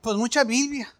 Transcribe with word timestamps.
pues 0.00 0.16
mucha 0.16 0.44
Biblia. 0.44 0.94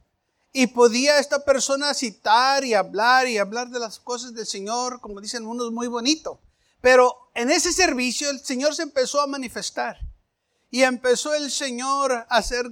Y 0.52 0.68
podía 0.68 1.18
esta 1.18 1.44
persona 1.44 1.94
citar 1.94 2.64
y 2.64 2.74
hablar 2.74 3.26
y 3.26 3.38
hablar 3.38 3.70
de 3.70 3.80
las 3.80 3.98
cosas 3.98 4.34
del 4.34 4.46
Señor, 4.46 5.00
como 5.00 5.20
dicen 5.20 5.46
unos, 5.46 5.72
muy 5.72 5.88
bonito. 5.88 6.40
Pero 6.80 7.30
en 7.34 7.50
ese 7.50 7.72
servicio 7.72 8.30
el 8.30 8.40
Señor 8.40 8.74
se 8.74 8.82
empezó 8.82 9.20
a 9.20 9.26
manifestar. 9.26 9.98
Y 10.70 10.82
empezó 10.82 11.34
el 11.34 11.50
Señor 11.50 12.12
a 12.12 12.26
hacer 12.28 12.66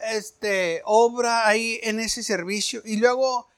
este, 0.00 0.82
obra 0.84 1.46
ahí 1.46 1.78
en 1.82 2.00
ese 2.00 2.22
servicio. 2.22 2.82
Y 2.84 2.96
luego 2.96 3.48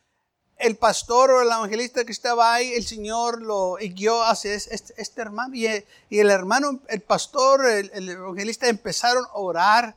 el 0.59 0.77
pastor 0.77 1.31
o 1.31 1.41
el 1.41 1.49
evangelista 1.49 2.05
que 2.05 2.13
estaba 2.13 2.53
ahí, 2.53 2.75
el 2.75 2.87
Señor 2.87 3.41
lo 3.41 3.77
guió 3.77 4.23
hacia 4.25 4.53
este, 4.53 5.21
hermano. 5.21 5.55
Y 5.55 5.67
el, 5.67 6.31
hermano, 6.31 6.83
el 6.89 7.01
pastor, 7.01 7.67
el 7.67 8.09
evangelista 8.09 8.69
empezaron 8.69 9.25
a 9.25 9.39
orar 9.39 9.97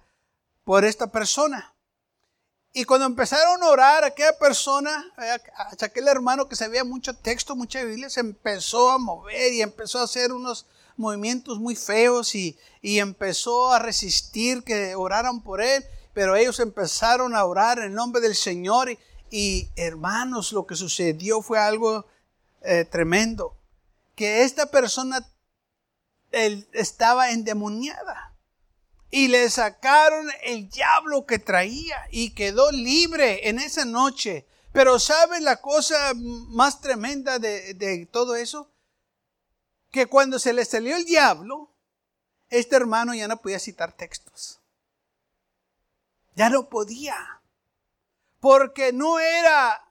por 0.64 0.86
esta 0.86 1.08
persona. 1.08 1.74
Y 2.78 2.86
cuando 2.86 3.08
empezaron 3.08 3.64
a 3.64 3.70
orar, 3.70 4.04
aquella 4.04 4.38
persona, 4.38 5.12
aquel 5.82 6.08
hermano 6.08 6.48
que 6.48 6.56
sabía 6.56 6.84
mucho 6.84 7.16
texto, 7.16 7.56
mucha 7.56 7.84
Biblia, 7.84 8.08
se 8.08 8.20
empezó 8.20 8.92
a 8.92 9.00
mover 9.00 9.52
y 9.52 9.64
empezó 9.64 9.98
a 9.98 10.04
hacer 10.04 10.32
unos 10.32 10.68
movimientos 10.96 11.58
muy 11.58 11.76
feos 11.76 12.36
y, 12.36 12.56
empezó 12.84 13.74
a 13.74 13.80
resistir 13.80 14.64
que 14.64 14.94
oraran 14.94 15.42
por 15.42 15.60
él. 15.60 15.84
Pero 16.14 16.36
ellos 16.36 16.60
empezaron 16.60 17.36
a 17.36 17.46
orar 17.46 17.80
en 17.80 17.96
nombre 17.96 18.22
del 18.22 18.36
Señor 18.36 18.96
y, 19.32 19.70
hermanos, 19.76 20.52
lo 20.52 20.68
que 20.68 20.76
sucedió 20.76 21.42
fue 21.42 21.58
algo 21.58 22.06
eh, 22.62 22.86
tremendo. 22.86 23.58
Que 24.14 24.44
esta 24.44 24.68
persona 24.68 25.28
estaba 26.32 27.32
endemoniada 27.32 28.37
y 29.10 29.30
le 29.30 29.50
sacaron 29.50 30.30
el 30.44 30.70
diablo 30.70 31.26
que 31.26 31.40
traía 31.40 32.06
y 32.12 32.34
quedó 32.34 32.72
libre 32.72 33.48
en 33.50 33.60
esa 33.60 33.86
noche. 33.86 34.46
Pero 34.74 35.00
¿saben 35.00 35.44
la 35.44 35.62
cosa 35.62 36.14
más 36.16 36.82
tremenda 36.82 37.40
de, 37.40 37.74
de, 37.74 38.06
todo 38.06 38.36
eso? 38.36 38.72
Que 39.92 40.08
cuando 40.08 40.40
se 40.40 40.54
le 40.54 40.66
salió 40.66 40.98
el 40.98 41.06
diablo, 41.06 41.74
este 42.50 42.76
hermano 42.76 43.14
ya 43.14 43.28
no 43.28 43.42
podía 43.42 43.60
citar 43.60 43.94
textos. 43.94 44.60
Ya 46.36 46.50
no 46.50 46.70
podía. 46.70 47.42
Porque 48.40 48.92
no 48.94 49.20
era 49.20 49.82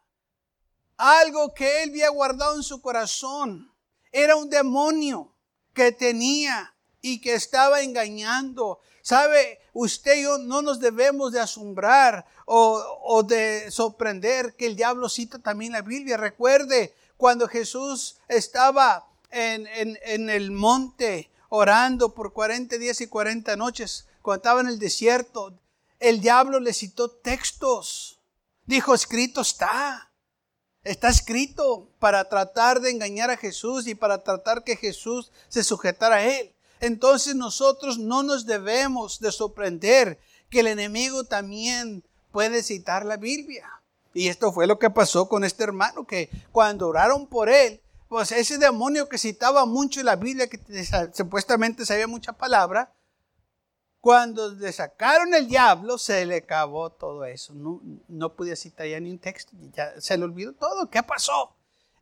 algo 0.98 1.52
que 1.54 1.82
él 1.82 1.90
había 1.90 2.10
guardado 2.10 2.54
en 2.54 2.62
su 2.62 2.80
corazón. 2.80 3.74
Era 4.12 4.36
un 4.36 4.50
demonio 4.50 5.34
que 5.74 5.90
tenía 5.90 6.75
y 7.06 7.20
que 7.20 7.34
estaba 7.34 7.82
engañando. 7.82 8.80
Sabe, 9.00 9.60
usted 9.72 10.16
y 10.16 10.22
yo 10.22 10.38
no 10.38 10.60
nos 10.60 10.80
debemos 10.80 11.30
de 11.30 11.38
asombrar 11.38 12.26
o, 12.46 13.22
de 13.22 13.70
sorprender 13.70 14.56
que 14.56 14.66
el 14.66 14.74
diablo 14.74 15.08
cita 15.08 15.38
también 15.38 15.70
la 15.70 15.82
Biblia. 15.82 16.16
Recuerde 16.16 16.96
cuando 17.16 17.46
Jesús 17.46 18.16
estaba 18.26 19.06
en, 19.30 19.68
en 19.68 20.28
el 20.28 20.50
monte 20.50 21.30
orando 21.48 22.12
por 22.12 22.32
40 22.32 22.76
días 22.76 23.00
y 23.00 23.06
40 23.06 23.54
noches, 23.54 24.08
cuando 24.20 24.38
estaba 24.40 24.60
en 24.62 24.66
el 24.66 24.80
desierto, 24.80 25.56
el 26.00 26.20
diablo 26.20 26.58
le 26.58 26.72
citó 26.72 27.08
textos. 27.08 28.18
Dijo, 28.64 28.94
escrito 28.94 29.42
está. 29.42 30.10
Está 30.82 31.08
escrito 31.08 31.88
para 32.00 32.28
tratar 32.28 32.80
de 32.80 32.90
engañar 32.90 33.30
a 33.30 33.36
Jesús 33.36 33.86
y 33.86 33.94
para 33.94 34.24
tratar 34.24 34.64
que 34.64 34.76
Jesús 34.76 35.30
se 35.48 35.62
sujetara 35.62 36.16
a 36.16 36.24
él 36.24 36.55
entonces 36.80 37.34
nosotros 37.34 37.98
no 37.98 38.22
nos 38.22 38.46
debemos 38.46 39.20
de 39.20 39.32
sorprender 39.32 40.18
que 40.50 40.60
el 40.60 40.66
enemigo 40.66 41.24
también 41.24 42.04
puede 42.32 42.62
citar 42.62 43.04
la 43.04 43.16
Biblia. 43.16 43.68
Y 44.14 44.28
esto 44.28 44.52
fue 44.52 44.66
lo 44.66 44.78
que 44.78 44.90
pasó 44.90 45.28
con 45.28 45.44
este 45.44 45.64
hermano, 45.64 46.06
que 46.06 46.30
cuando 46.52 46.88
oraron 46.88 47.26
por 47.26 47.48
él, 47.48 47.80
pues 48.08 48.32
ese 48.32 48.56
demonio 48.56 49.08
que 49.08 49.18
citaba 49.18 49.66
mucho 49.66 50.02
la 50.02 50.16
Biblia, 50.16 50.48
que 50.48 50.60
supuestamente 51.12 51.84
sabía 51.84 52.06
mucha 52.06 52.32
palabra, 52.32 52.92
cuando 54.00 54.52
le 54.52 54.72
sacaron 54.72 55.34
el 55.34 55.48
diablo, 55.48 55.98
se 55.98 56.24
le 56.24 56.36
acabó 56.36 56.90
todo 56.90 57.24
eso. 57.24 57.52
No, 57.54 57.80
no 58.06 58.32
podía 58.34 58.54
citar 58.54 58.86
ya 58.86 59.00
ni 59.00 59.10
un 59.10 59.18
texto, 59.18 59.52
ya 59.72 60.00
se 60.00 60.16
le 60.16 60.24
olvidó 60.24 60.52
todo. 60.52 60.88
¿Qué 60.88 61.02
pasó? 61.02 61.56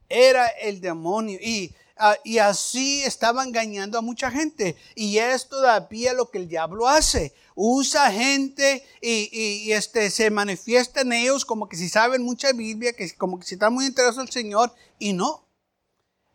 Era 0.09 0.49
el 0.49 0.83
demonio. 0.83 1.39
Y 1.41 1.75
Uh, 1.97 2.19
y 2.25 2.39
así 2.39 3.05
estaba 3.05 3.45
engañando 3.45 3.99
a 3.99 4.03
mucha 4.03 4.31
gente. 4.31 4.77
Y 4.95 5.19
es 5.19 5.49
todavía 5.49 6.13
lo 6.13 6.31
que 6.31 6.39
el 6.39 6.49
diablo 6.49 6.89
hace. 6.89 7.35
Usa 7.55 8.11
gente 8.11 8.85
y, 9.01 9.71
este, 9.71 10.11
se 10.11 10.31
manifiesta 10.31 11.03
en 11.03 11.13
ellos 11.13 11.45
como 11.45 11.69
que 11.69 11.77
si 11.77 11.89
saben 11.89 12.23
mucha 12.23 12.53
Biblia, 12.53 12.95
que 12.95 13.15
como 13.15 13.39
que 13.39 13.47
si 13.47 13.55
están 13.55 13.73
muy 13.73 13.87
interesados 13.87 14.19
al 14.19 14.31
Señor. 14.31 14.75
Y 14.99 15.13
no. 15.13 15.47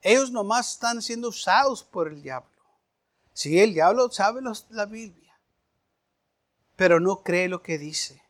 Ellos 0.01 0.31
nomás 0.31 0.73
están 0.73 1.01
siendo 1.01 1.27
usados 1.27 1.83
por 1.83 2.07
el 2.07 2.21
diablo. 2.21 2.49
Sí, 3.33 3.59
el 3.59 3.73
diablo 3.73 4.09
sabe 4.11 4.41
los, 4.41 4.65
la 4.69 4.85
Biblia. 4.85 5.37
Pero 6.77 7.01
no 7.01 7.21
cree 7.21 7.49
lo 7.49 7.61
que 7.61 7.77
dice. 7.77 8.21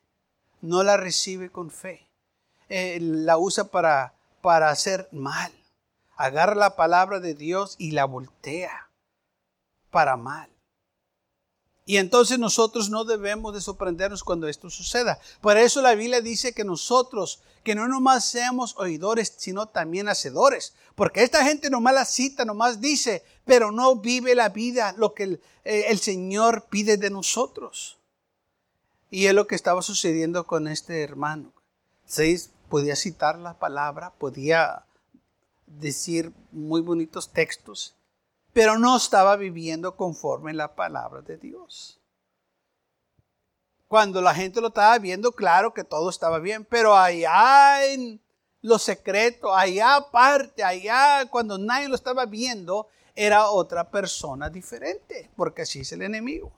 No 0.62 0.82
la 0.82 0.98
recibe 0.98 1.52
con 1.52 1.70
fe. 1.70 2.10
Eh, 2.70 2.98
la 3.00 3.38
usa 3.38 3.66
para, 3.66 4.16
para 4.42 4.72
hacer 4.72 5.08
mal 5.12 5.59
agarra 6.20 6.54
la 6.54 6.76
palabra 6.76 7.22
de 7.22 7.34
Dios 7.34 7.76
y 7.78 7.92
la 7.92 8.04
voltea 8.04 8.90
para 9.90 10.18
mal. 10.18 10.50
Y 11.86 11.98
entonces 11.98 12.38
nosotros 12.38 12.90
no 12.90 13.06
debemos 13.06 13.54
de 13.54 13.62
sorprendernos 13.62 14.24
cuando 14.24 14.48
esto 14.48 14.70
suceda. 14.70 15.18
Por 15.40 15.58
eso 15.58 15.82
la 15.82 15.96
Biblia 15.96 16.22
dice 16.22 16.54
que 16.54 16.66
nosotros, 16.66 17.42
que 17.64 17.74
no 17.74 17.88
nomás 17.88 18.26
seamos 18.26 18.76
oidores, 18.78 19.34
sino 19.38 19.68
también 19.68 20.10
hacedores. 20.10 20.74
Porque 20.94 21.24
esta 21.24 21.44
gente 21.46 21.70
nomás 21.70 21.94
la 21.94 22.06
cita, 22.06 22.44
nomás 22.44 22.82
dice, 22.82 23.24
pero 23.46 23.72
no 23.72 23.96
vive 23.96 24.36
la 24.36 24.50
vida, 24.50 24.94
lo 24.98 25.14
que 25.14 25.24
el, 25.24 25.42
eh, 25.64 25.98
Señor 25.98 26.66
pide 26.70 26.98
de 26.98 27.10
nosotros. 27.10 27.98
Y 29.10 29.28
es 29.28 29.34
lo 29.34 29.48
que 29.48 29.56
estaba 29.56 29.82
sucediendo 29.82 30.46
con 30.46 30.68
este 30.68 31.02
hermano. 31.02 31.54
¿Sí? 32.06 32.38
Podía 32.68 32.98
citar 32.98 33.40
la 33.40 33.58
palabra, 33.58 34.12
podía 34.20 34.84
decir 35.70 36.34
muy 36.52 36.82
bonitos 36.82 37.32
textos, 37.32 37.96
pero 38.54 38.78
no 38.78 38.98
estaba 38.98 39.36
viviendo 39.36 39.96
conforme 39.96 40.54
la 40.54 40.76
palabra 40.76 41.22
de 41.22 41.38
Dios. 41.38 42.00
Cuando 43.88 44.22
la 44.22 44.36
gente 44.36 44.62
lo 44.62 44.68
estaba 44.68 44.98
viendo, 45.00 45.32
claro 45.32 45.74
que 45.74 45.84
todo 45.84 46.10
estaba 46.10 46.40
bien, 46.40 46.66
pero 46.66 46.96
allá 46.96 47.86
en 47.86 48.22
lo 48.62 48.78
secreto, 48.78 49.56
allá 49.56 49.96
aparte, 49.96 50.64
allá 50.64 51.26
cuando 51.30 51.58
nadie 51.58 51.88
lo 51.88 51.96
estaba 51.96 52.26
viendo, 52.26 52.88
era 53.16 53.50
otra 53.50 53.90
persona 53.90 54.50
diferente, 54.50 55.32
porque 55.36 55.64
así 55.64 55.80
es 55.82 55.92
el 55.92 56.02
enemigo. 56.02 56.52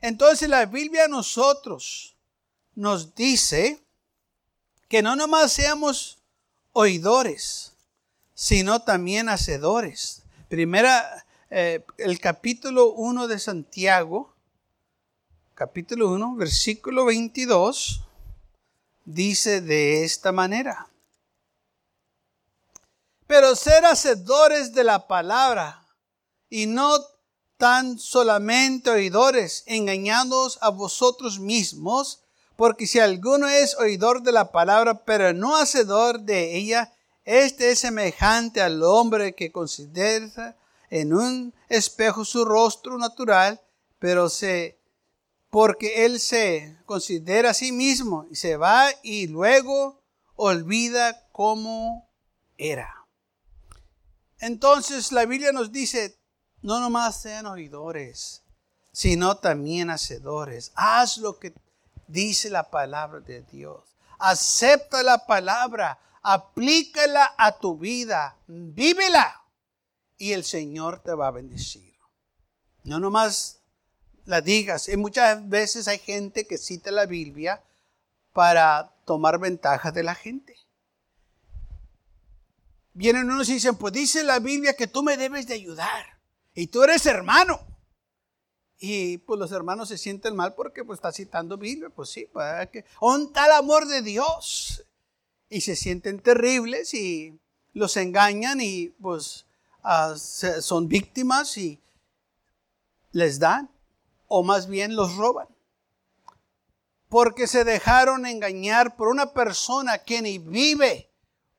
Entonces 0.00 0.48
la 0.48 0.66
Biblia 0.66 1.04
a 1.04 1.08
nosotros 1.08 2.16
nos 2.74 3.14
dice 3.14 3.82
que 4.88 5.02
no 5.02 5.16
nomás 5.16 5.52
seamos 5.52 6.18
oidores, 6.72 7.69
sino 8.40 8.80
también 8.80 9.28
hacedores. 9.28 10.22
Primera, 10.48 11.26
eh, 11.50 11.84
el 11.98 12.18
capítulo 12.20 12.92
1 12.92 13.28
de 13.28 13.38
Santiago, 13.38 14.34
capítulo 15.54 16.10
1, 16.10 16.36
versículo 16.36 17.04
22, 17.04 18.00
dice 19.04 19.60
de 19.60 20.04
esta 20.04 20.32
manera. 20.32 20.88
Pero 23.26 23.54
ser 23.56 23.84
hacedores 23.84 24.72
de 24.72 24.84
la 24.84 25.06
palabra 25.06 25.86
y 26.48 26.64
no 26.64 26.98
tan 27.58 27.98
solamente 27.98 28.88
oidores, 28.88 29.64
engañándoos 29.66 30.56
a 30.62 30.70
vosotros 30.70 31.38
mismos, 31.40 32.22
porque 32.56 32.86
si 32.86 33.00
alguno 33.00 33.48
es 33.48 33.76
oidor 33.76 34.22
de 34.22 34.32
la 34.32 34.50
palabra, 34.50 35.04
pero 35.04 35.34
no 35.34 35.58
hacedor 35.58 36.20
de 36.20 36.56
ella, 36.56 36.94
este 37.24 37.70
es 37.70 37.80
semejante 37.80 38.60
al 38.60 38.82
hombre 38.82 39.34
que 39.34 39.52
considera 39.52 40.56
en 40.88 41.14
un 41.14 41.54
espejo 41.68 42.24
su 42.24 42.44
rostro 42.44 42.98
natural, 42.98 43.60
pero 43.98 44.28
se 44.28 44.80
porque 45.50 46.06
él 46.06 46.20
se 46.20 46.78
considera 46.86 47.50
a 47.50 47.54
sí 47.54 47.72
mismo 47.72 48.26
y 48.30 48.36
se 48.36 48.56
va 48.56 48.88
y 49.02 49.26
luego 49.26 50.00
olvida 50.36 51.28
cómo 51.32 52.08
era. 52.56 53.06
Entonces 54.38 55.12
la 55.12 55.26
Biblia 55.26 55.52
nos 55.52 55.72
dice, 55.72 56.18
no 56.62 56.78
nomás 56.78 57.20
sean 57.20 57.46
oidores, 57.46 58.42
sino 58.92 59.36
también 59.36 59.90
hacedores. 59.90 60.72
Haz 60.74 61.18
lo 61.18 61.38
que 61.38 61.52
dice 62.06 62.48
la 62.48 62.70
palabra 62.70 63.20
de 63.20 63.42
Dios. 63.42 63.82
Acepta 64.18 65.02
la 65.02 65.26
palabra, 65.26 65.98
aplícala 66.22 67.34
a 67.36 67.58
tu 67.58 67.78
vida, 67.78 68.36
vívela 68.46 69.42
y 70.18 70.32
el 70.32 70.44
Señor 70.44 71.02
te 71.02 71.14
va 71.14 71.28
a 71.28 71.32
bendecir. 71.32 71.94
No 72.84 72.98
nomás 72.98 73.60
la 74.24 74.40
digas. 74.40 74.88
Y 74.88 74.96
muchas 74.96 75.48
veces 75.48 75.88
hay 75.88 75.98
gente 75.98 76.46
que 76.46 76.58
cita 76.58 76.90
la 76.90 77.06
Biblia 77.06 77.62
para 78.32 78.94
tomar 79.04 79.38
ventaja 79.38 79.92
de 79.92 80.02
la 80.02 80.14
gente. 80.14 80.56
Vienen 82.92 83.30
unos 83.30 83.48
y 83.48 83.54
dicen, 83.54 83.76
pues 83.76 83.92
dice 83.92 84.24
la 84.24 84.38
Biblia 84.38 84.74
que 84.74 84.86
tú 84.86 85.02
me 85.02 85.16
debes 85.16 85.46
de 85.46 85.54
ayudar. 85.54 86.18
Y 86.54 86.66
tú 86.68 86.82
eres 86.82 87.06
hermano. 87.06 87.60
Y 88.78 89.18
pues 89.18 89.38
los 89.38 89.52
hermanos 89.52 89.88
se 89.88 89.98
sienten 89.98 90.34
mal 90.34 90.54
porque 90.54 90.84
pues 90.84 90.98
está 90.98 91.12
citando 91.12 91.56
Biblia. 91.56 91.90
Pues 91.90 92.10
sí, 92.10 92.26
para 92.26 92.66
que 92.66 92.84
un 93.00 93.32
tal 93.32 93.52
amor 93.52 93.86
de 93.86 94.02
Dios. 94.02 94.84
Y 95.50 95.60
se 95.60 95.76
sienten 95.76 96.20
terribles 96.20 96.94
y 96.94 97.38
los 97.74 97.96
engañan 97.98 98.60
y 98.60 98.88
pues 99.00 99.44
ah, 99.82 100.14
son 100.16 100.88
víctimas 100.88 101.58
y 101.58 101.80
les 103.12 103.38
dan 103.38 103.68
o 104.28 104.42
más 104.42 104.68
bien 104.68 104.94
los 104.96 105.16
roban. 105.16 105.48
Porque 107.08 107.48
se 107.48 107.64
dejaron 107.64 108.24
engañar 108.24 108.96
por 108.96 109.08
una 109.08 109.32
persona 109.32 109.98
que 109.98 110.22
ni 110.22 110.38
vive 110.38 111.10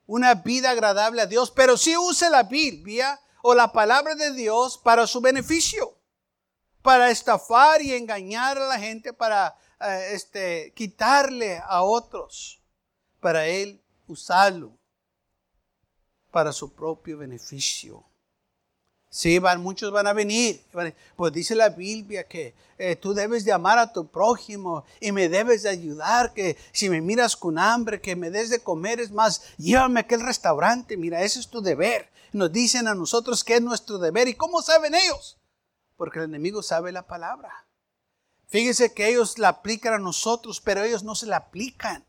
una 0.06 0.36
vida 0.36 0.72
agradable 0.72 1.22
a 1.22 1.26
Dios, 1.26 1.52
pero 1.52 1.78
sí 1.78 1.96
usa 1.98 2.30
la 2.30 2.44
Biblia 2.44 3.20
o 3.44 3.54
la 3.54 3.72
palabra 3.72 4.16
de 4.16 4.34
Dios 4.34 4.78
para 4.78 5.08
su 5.08 5.20
beneficio, 5.22 5.98
para 6.82 7.12
estafar 7.12 7.82
y 7.82 7.94
engañar 7.94 8.58
a 8.58 8.68
la 8.68 8.80
gente, 8.80 9.14
para 9.14 9.56
eh, 9.80 10.12
este, 10.14 10.74
quitarle 10.76 11.62
a 11.66 11.84
otros, 11.84 12.62
para 13.20 13.48
él 13.48 13.81
usarlo 14.12 14.78
para 16.32 16.54
su 16.54 16.74
propio 16.74 17.18
beneficio. 17.18 18.06
Sí, 19.14 19.40
van, 19.40 19.62
muchos 19.62 19.92
van 19.92 20.08
a 20.08 20.14
venir. 20.14 20.64
Pues 21.18 21.34
dice 21.34 21.54
la 21.54 21.68
Biblia 21.68 22.28
que 22.28 22.56
eh, 22.78 22.96
tú 22.96 23.14
debes 23.14 23.44
de 23.44 23.52
amar 23.52 23.78
a 23.78 23.92
tu 23.92 24.08
prójimo 24.08 24.86
y 25.02 25.12
me 25.12 25.28
debes 25.28 25.64
de 25.64 25.70
ayudar, 25.70 26.34
que 26.34 26.58
si 26.72 26.90
me 26.90 27.02
miras 27.02 27.36
con 27.36 27.60
hambre, 27.60 28.00
que 28.00 28.16
me 28.16 28.32
des 28.32 28.50
de 28.50 28.64
comer, 28.64 29.02
es 29.02 29.12
más, 29.12 29.44
llévame 29.58 30.00
a 30.00 30.04
aquel 30.04 30.26
restaurante, 30.26 30.96
mira, 30.96 31.24
ese 31.24 31.42
es 31.42 31.50
tu 31.50 31.62
deber. 31.62 32.10
Nos 32.32 32.54
dicen 32.54 32.88
a 32.88 32.96
nosotros 32.96 33.44
que 33.44 33.56
es 33.56 33.62
nuestro 33.62 33.98
deber. 33.98 34.30
¿Y 34.30 34.36
cómo 34.36 34.62
saben 34.62 34.96
ellos? 34.96 35.38
Porque 35.98 36.20
el 36.20 36.26
enemigo 36.26 36.64
sabe 36.64 36.94
la 36.94 37.06
palabra. 37.06 37.68
Fíjense 38.48 38.94
que 38.94 39.10
ellos 39.10 39.38
la 39.38 39.50
aplican 39.50 39.94
a 39.94 40.00
nosotros, 40.00 40.62
pero 40.62 40.84
ellos 40.84 41.04
no 41.04 41.16
se 41.16 41.26
la 41.26 41.36
aplican. 41.36 42.06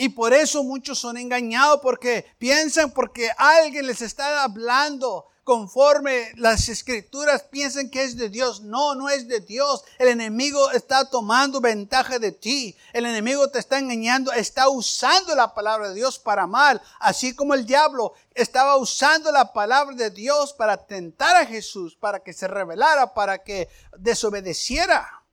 Y 0.00 0.10
por 0.10 0.32
eso 0.32 0.62
muchos 0.62 1.00
son 1.00 1.16
engañados 1.16 1.80
porque 1.82 2.24
piensan 2.38 2.92
porque 2.92 3.32
alguien 3.36 3.84
les 3.84 4.00
está 4.00 4.44
hablando 4.44 5.26
conforme 5.42 6.30
las 6.36 6.68
escrituras 6.68 7.42
piensan 7.42 7.90
que 7.90 8.04
es 8.04 8.16
de 8.16 8.28
Dios. 8.28 8.60
No, 8.60 8.94
no 8.94 9.08
es 9.08 9.26
de 9.26 9.40
Dios. 9.40 9.82
El 9.98 10.06
enemigo 10.06 10.70
está 10.70 11.10
tomando 11.10 11.60
ventaja 11.60 12.20
de 12.20 12.30
ti. 12.30 12.76
El 12.92 13.06
enemigo 13.06 13.50
te 13.50 13.58
está 13.58 13.80
engañando, 13.80 14.30
está 14.30 14.68
usando 14.68 15.34
la 15.34 15.52
palabra 15.52 15.88
de 15.88 15.96
Dios 15.96 16.16
para 16.20 16.46
mal. 16.46 16.80
Así 17.00 17.34
como 17.34 17.54
el 17.54 17.66
diablo 17.66 18.12
estaba 18.34 18.76
usando 18.76 19.32
la 19.32 19.52
palabra 19.52 19.96
de 19.96 20.10
Dios 20.10 20.52
para 20.52 20.76
tentar 20.76 21.34
a 21.34 21.44
Jesús, 21.44 21.96
para 21.96 22.20
que 22.20 22.32
se 22.32 22.46
rebelara, 22.46 23.14
para 23.14 23.42
que 23.42 23.68
desobedeciera. 23.98 25.24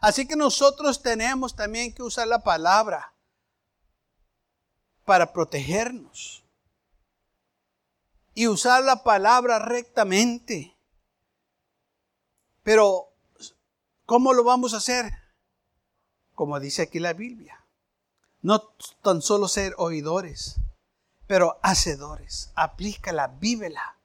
Así 0.00 0.26
que 0.26 0.36
nosotros 0.36 1.02
tenemos 1.02 1.54
también 1.54 1.92
que 1.92 2.02
usar 2.02 2.26
la 2.26 2.42
palabra 2.42 3.12
para 5.08 5.32
protegernos 5.32 6.44
y 8.34 8.46
usar 8.46 8.84
la 8.84 9.04
palabra 9.04 9.58
rectamente. 9.58 10.76
Pero, 12.62 13.08
¿cómo 14.04 14.34
lo 14.34 14.44
vamos 14.44 14.74
a 14.74 14.76
hacer? 14.76 15.10
Como 16.34 16.60
dice 16.60 16.82
aquí 16.82 16.98
la 16.98 17.14
Biblia. 17.14 17.64
No 18.42 18.60
tan 19.02 19.22
solo 19.22 19.48
ser 19.48 19.74
oidores, 19.78 20.56
pero 21.26 21.58
hacedores. 21.62 22.52
Aplícala, 22.54 23.28
vívela. 23.28 23.96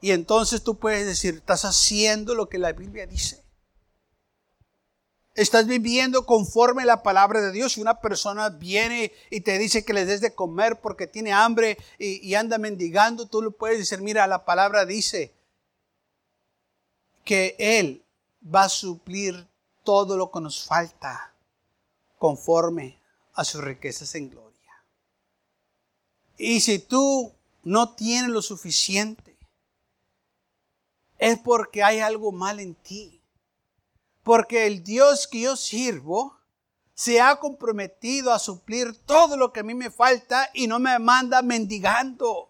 Y 0.00 0.12
entonces 0.12 0.64
tú 0.64 0.78
puedes 0.78 1.04
decir, 1.04 1.34
estás 1.34 1.66
haciendo 1.66 2.34
lo 2.34 2.48
que 2.48 2.56
la 2.56 2.72
Biblia 2.72 3.06
dice. 3.06 3.43
Estás 5.34 5.66
viviendo 5.66 6.26
conforme 6.26 6.84
la 6.84 7.02
palabra 7.02 7.40
de 7.40 7.50
Dios. 7.50 7.72
Si 7.72 7.80
una 7.80 8.00
persona 8.00 8.50
viene 8.50 9.12
y 9.30 9.40
te 9.40 9.58
dice 9.58 9.84
que 9.84 9.92
le 9.92 10.04
des 10.04 10.20
de 10.20 10.32
comer 10.32 10.80
porque 10.80 11.08
tiene 11.08 11.32
hambre 11.32 11.76
y, 11.98 12.34
anda 12.34 12.56
mendigando, 12.56 13.26
tú 13.26 13.42
le 13.42 13.50
puedes 13.50 13.78
decir, 13.78 14.00
mira, 14.00 14.28
la 14.28 14.44
palabra 14.44 14.86
dice 14.86 15.34
que 17.24 17.56
Él 17.58 18.04
va 18.42 18.64
a 18.64 18.68
suplir 18.68 19.48
todo 19.82 20.16
lo 20.16 20.30
que 20.30 20.40
nos 20.40 20.64
falta 20.64 21.34
conforme 22.16 23.00
a 23.34 23.44
sus 23.44 23.60
riquezas 23.62 24.14
en 24.14 24.30
gloria. 24.30 24.84
Y 26.38 26.60
si 26.60 26.78
tú 26.78 27.32
no 27.64 27.94
tienes 27.94 28.30
lo 28.30 28.40
suficiente, 28.40 29.36
es 31.18 31.40
porque 31.40 31.82
hay 31.82 31.98
algo 31.98 32.30
mal 32.30 32.60
en 32.60 32.76
ti 32.76 33.13
porque 34.24 34.66
el 34.66 34.82
Dios 34.82 35.28
que 35.28 35.42
yo 35.42 35.54
sirvo 35.54 36.40
se 36.94 37.20
ha 37.20 37.36
comprometido 37.36 38.32
a 38.32 38.38
suplir 38.38 38.96
todo 39.04 39.36
lo 39.36 39.52
que 39.52 39.60
a 39.60 39.64
mí 39.64 39.74
me 39.74 39.90
falta 39.90 40.50
y 40.54 40.66
no 40.66 40.78
me 40.78 40.98
manda 40.98 41.42
mendigando. 41.42 42.48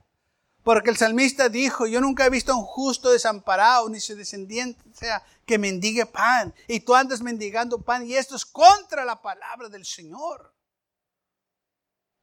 Porque 0.62 0.88
el 0.88 0.96
salmista 0.96 1.48
dijo, 1.48 1.86
yo 1.86 2.00
nunca 2.00 2.24
he 2.24 2.30
visto 2.30 2.52
a 2.52 2.56
un 2.56 2.64
justo 2.64 3.10
desamparado, 3.10 3.90
ni 3.90 4.00
su 4.00 4.14
descendiente, 4.14 4.82
sea, 4.94 5.22
que 5.44 5.58
mendigue 5.58 6.06
pan. 6.06 6.54
Y 6.68 6.80
tú 6.80 6.94
andas 6.94 7.20
mendigando 7.20 7.82
pan 7.82 8.06
y 8.06 8.14
esto 8.14 8.36
es 8.36 8.46
contra 8.46 9.04
la 9.04 9.20
palabra 9.20 9.68
del 9.68 9.84
Señor. 9.84 10.54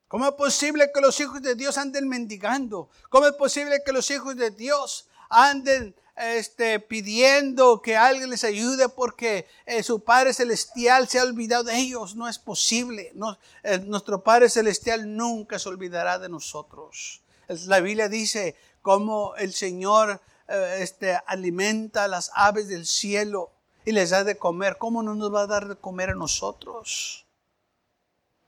¿Cómo 0.07 0.25
es 0.25 0.33
posible 0.33 0.91
que 0.93 1.01
los 1.01 1.19
hijos 1.19 1.41
de 1.41 1.55
Dios 1.55 1.77
anden 1.77 2.07
mendigando? 2.07 2.89
¿Cómo 3.09 3.27
es 3.27 3.33
posible 3.33 3.81
que 3.85 3.93
los 3.93 4.09
hijos 4.11 4.35
de 4.35 4.51
Dios 4.51 5.07
anden 5.31 5.95
este, 6.15 6.79
pidiendo 6.79 7.81
que 7.81 7.97
alguien 7.97 8.29
les 8.29 8.43
ayude 8.43 8.89
porque 8.89 9.47
eh, 9.65 9.81
su 9.81 10.03
Padre 10.03 10.33
Celestial 10.33 11.07
se 11.07 11.19
ha 11.19 11.23
olvidado 11.23 11.63
de 11.63 11.77
ellos. 11.77 12.15
No 12.15 12.27
es 12.27 12.37
posible. 12.37 13.13
Eh, 13.63 13.79
nuestro 13.79 14.23
Padre 14.23 14.49
Celestial 14.49 15.15
nunca 15.15 15.57
se 15.57 15.69
olvidará 15.69 16.19
de 16.19 16.29
nosotros. 16.29 17.21
La 17.65 17.79
Biblia 17.79 18.07
dice 18.07 18.55
cómo 18.81 19.35
el 19.35 19.53
Señor 19.53 20.21
eh, 20.47 20.77
este, 20.81 21.19
alimenta 21.25 22.03
a 22.03 22.07
las 22.07 22.31
aves 22.35 22.67
del 22.67 22.85
cielo 22.85 23.51
y 23.83 23.91
les 23.91 24.11
da 24.11 24.23
de 24.23 24.37
comer. 24.37 24.77
¿Cómo 24.77 25.01
no 25.01 25.15
nos 25.15 25.33
va 25.33 25.41
a 25.41 25.47
dar 25.47 25.67
de 25.67 25.75
comer 25.75 26.11
a 26.11 26.15
nosotros? 26.15 27.25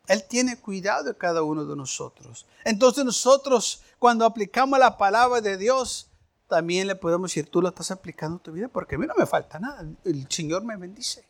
Él 0.08 0.24
tiene 0.26 0.58
cuidado 0.58 1.06
de 1.06 1.18
cada 1.18 1.44
uno 1.44 1.66
de 1.66 1.76
nosotros. 1.76 2.46
Entonces 2.66 3.06
nosotros 3.06 3.82
cuando 4.00 4.26
aplicamos 4.26 4.78
la 4.78 4.98
palabra 4.98 5.40
de 5.40 5.58
Dios, 5.58 6.10
también 6.54 6.86
le 6.86 6.96
podemos 6.96 7.32
decir, 7.32 7.50
tú 7.50 7.64
lo 7.64 7.70
estás 7.70 7.90
aplicando 7.90 8.38
en 8.38 8.44
tu 8.44 8.52
vida 8.52 8.68
porque 8.68 8.94
a 8.94 9.00
mí 9.00 9.08
no 9.08 9.16
me 9.18 9.26
falta 9.26 9.58
nada. 9.58 9.84
El 10.06 10.30
Señor 10.30 10.64
me 10.64 10.78
bendice. 10.78 11.28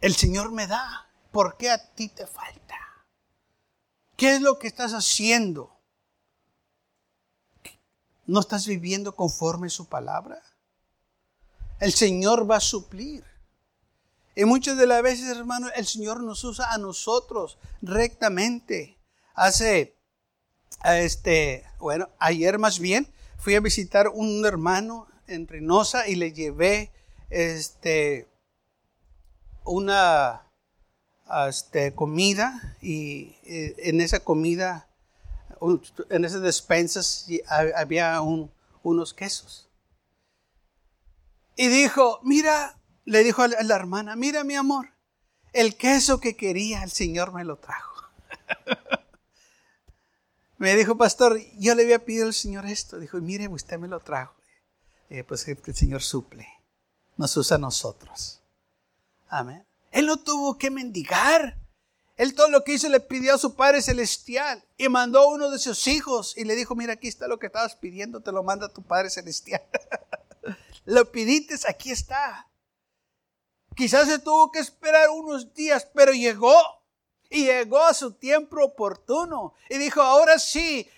El 0.00 0.14
Señor 0.16 0.52
me 0.52 0.66
da. 0.66 1.06
¿Por 1.30 1.58
qué 1.58 1.68
a 1.68 1.92
ti 1.92 2.08
te 2.08 2.26
falta? 2.26 2.78
¿Qué 4.16 4.36
es 4.36 4.40
lo 4.40 4.58
que 4.58 4.68
estás 4.68 4.92
haciendo? 4.92 5.78
¿No 8.24 8.40
estás 8.40 8.66
viviendo 8.66 9.14
conforme 9.14 9.68
su 9.68 9.86
palabra? 9.86 10.42
El 11.78 11.92
Señor 11.92 12.50
va 12.50 12.56
a 12.56 12.60
suplir. 12.60 13.22
Y 14.34 14.46
muchas 14.46 14.78
de 14.78 14.86
las 14.86 15.02
veces, 15.02 15.28
hermano, 15.28 15.68
el 15.76 15.86
Señor 15.86 16.22
nos 16.22 16.42
usa 16.42 16.72
a 16.72 16.78
nosotros 16.78 17.58
rectamente. 17.82 18.98
Hace, 19.34 19.94
este, 20.84 21.66
bueno, 21.78 22.08
ayer 22.18 22.58
más 22.58 22.78
bien, 22.78 23.12
fui 23.38 23.54
a 23.54 23.60
visitar 23.60 24.08
un 24.08 24.44
hermano 24.44 25.06
en 25.26 25.46
Reynosa 25.46 26.08
y 26.08 26.16
le 26.16 26.32
llevé 26.32 26.92
este, 27.30 28.28
una 29.64 30.42
este, 31.48 31.94
comida 31.94 32.76
y 32.80 33.36
eh, 33.44 33.74
en 33.78 34.00
esa 34.00 34.20
comida, 34.20 34.88
en 36.10 36.24
esas 36.24 36.42
despensas 36.42 37.26
había 37.74 38.20
unos 38.20 39.14
quesos. 39.14 39.68
Y 41.56 41.68
dijo, 41.68 42.20
mira, 42.22 42.78
le 43.04 43.24
dijo 43.24 43.42
a 43.42 43.48
la 43.48 43.74
hermana, 43.74 44.14
mira 44.14 44.44
mi 44.44 44.54
amor, 44.54 44.90
el 45.52 45.76
queso 45.76 46.20
que 46.20 46.36
quería 46.36 46.82
el 46.82 46.90
Señor 46.90 47.32
me 47.32 47.44
lo 47.44 47.56
trajo. 47.56 48.04
me 50.58 50.74
dijo, 50.74 50.96
pastor, 50.96 51.38
yo 51.58 51.74
le 51.74 51.82
había 51.82 52.04
pedido 52.04 52.26
al 52.26 52.34
Señor 52.34 52.66
esto. 52.66 52.98
Dijo, 52.98 53.18
mire, 53.18 53.48
usted 53.48 53.78
me 53.78 53.88
lo 53.88 54.00
trajo. 54.00 54.34
Eh, 55.08 55.22
pues 55.22 55.46
el 55.46 55.74
Señor 55.74 56.02
suple, 56.02 56.48
nos 57.16 57.36
usa 57.36 57.56
a 57.56 57.60
nosotros. 57.60 58.42
Amén. 59.28 59.64
Él 59.92 60.06
no 60.06 60.16
tuvo 60.16 60.58
que 60.58 60.70
mendigar. 60.70 61.58
Él 62.16 62.34
todo 62.34 62.48
lo 62.48 62.64
que 62.64 62.72
hizo 62.72 62.88
le 62.88 63.00
pidió 63.00 63.34
a 63.34 63.38
su 63.38 63.54
Padre 63.54 63.82
Celestial 63.82 64.64
y 64.78 64.88
mandó 64.88 65.20
a 65.20 65.28
uno 65.28 65.50
de 65.50 65.58
sus 65.58 65.86
hijos 65.86 66.36
y 66.36 66.44
le 66.44 66.54
dijo, 66.54 66.74
mira, 66.74 66.94
aquí 66.94 67.08
está 67.08 67.28
lo 67.28 67.38
que 67.38 67.46
estabas 67.46 67.76
pidiendo, 67.76 68.20
te 68.20 68.32
lo 68.32 68.42
manda 68.42 68.72
tu 68.72 68.82
Padre 68.82 69.10
Celestial. 69.10 69.62
lo 70.86 71.12
pidites, 71.12 71.68
aquí 71.68 71.90
está. 71.90 72.48
Quizás 73.76 74.08
se 74.08 74.18
tuvo 74.18 74.50
que 74.50 74.58
esperar 74.58 75.10
unos 75.10 75.52
días, 75.52 75.86
pero 75.94 76.12
llegó. 76.12 76.56
Y 77.30 77.44
llegó 77.44 77.82
a 77.82 77.94
su 77.94 78.12
tiempo 78.12 78.62
oportuno. 78.62 79.54
Y 79.68 79.78
dijo, 79.78 80.00
ahora 80.02 80.38
sí, 80.38 80.88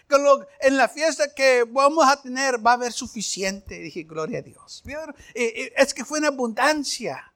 en 0.60 0.76
la 0.76 0.88
fiesta 0.88 1.34
que 1.34 1.64
vamos 1.64 2.06
a 2.06 2.20
tener 2.20 2.64
va 2.64 2.72
a 2.72 2.74
haber 2.74 2.92
suficiente. 2.92 3.76
Y 3.76 3.82
dije, 3.84 4.02
gloria 4.02 4.40
a 4.40 4.42
Dios. 4.42 4.82
Es 5.34 5.94
que 5.94 6.04
fue 6.04 6.18
en 6.18 6.26
abundancia. 6.26 7.32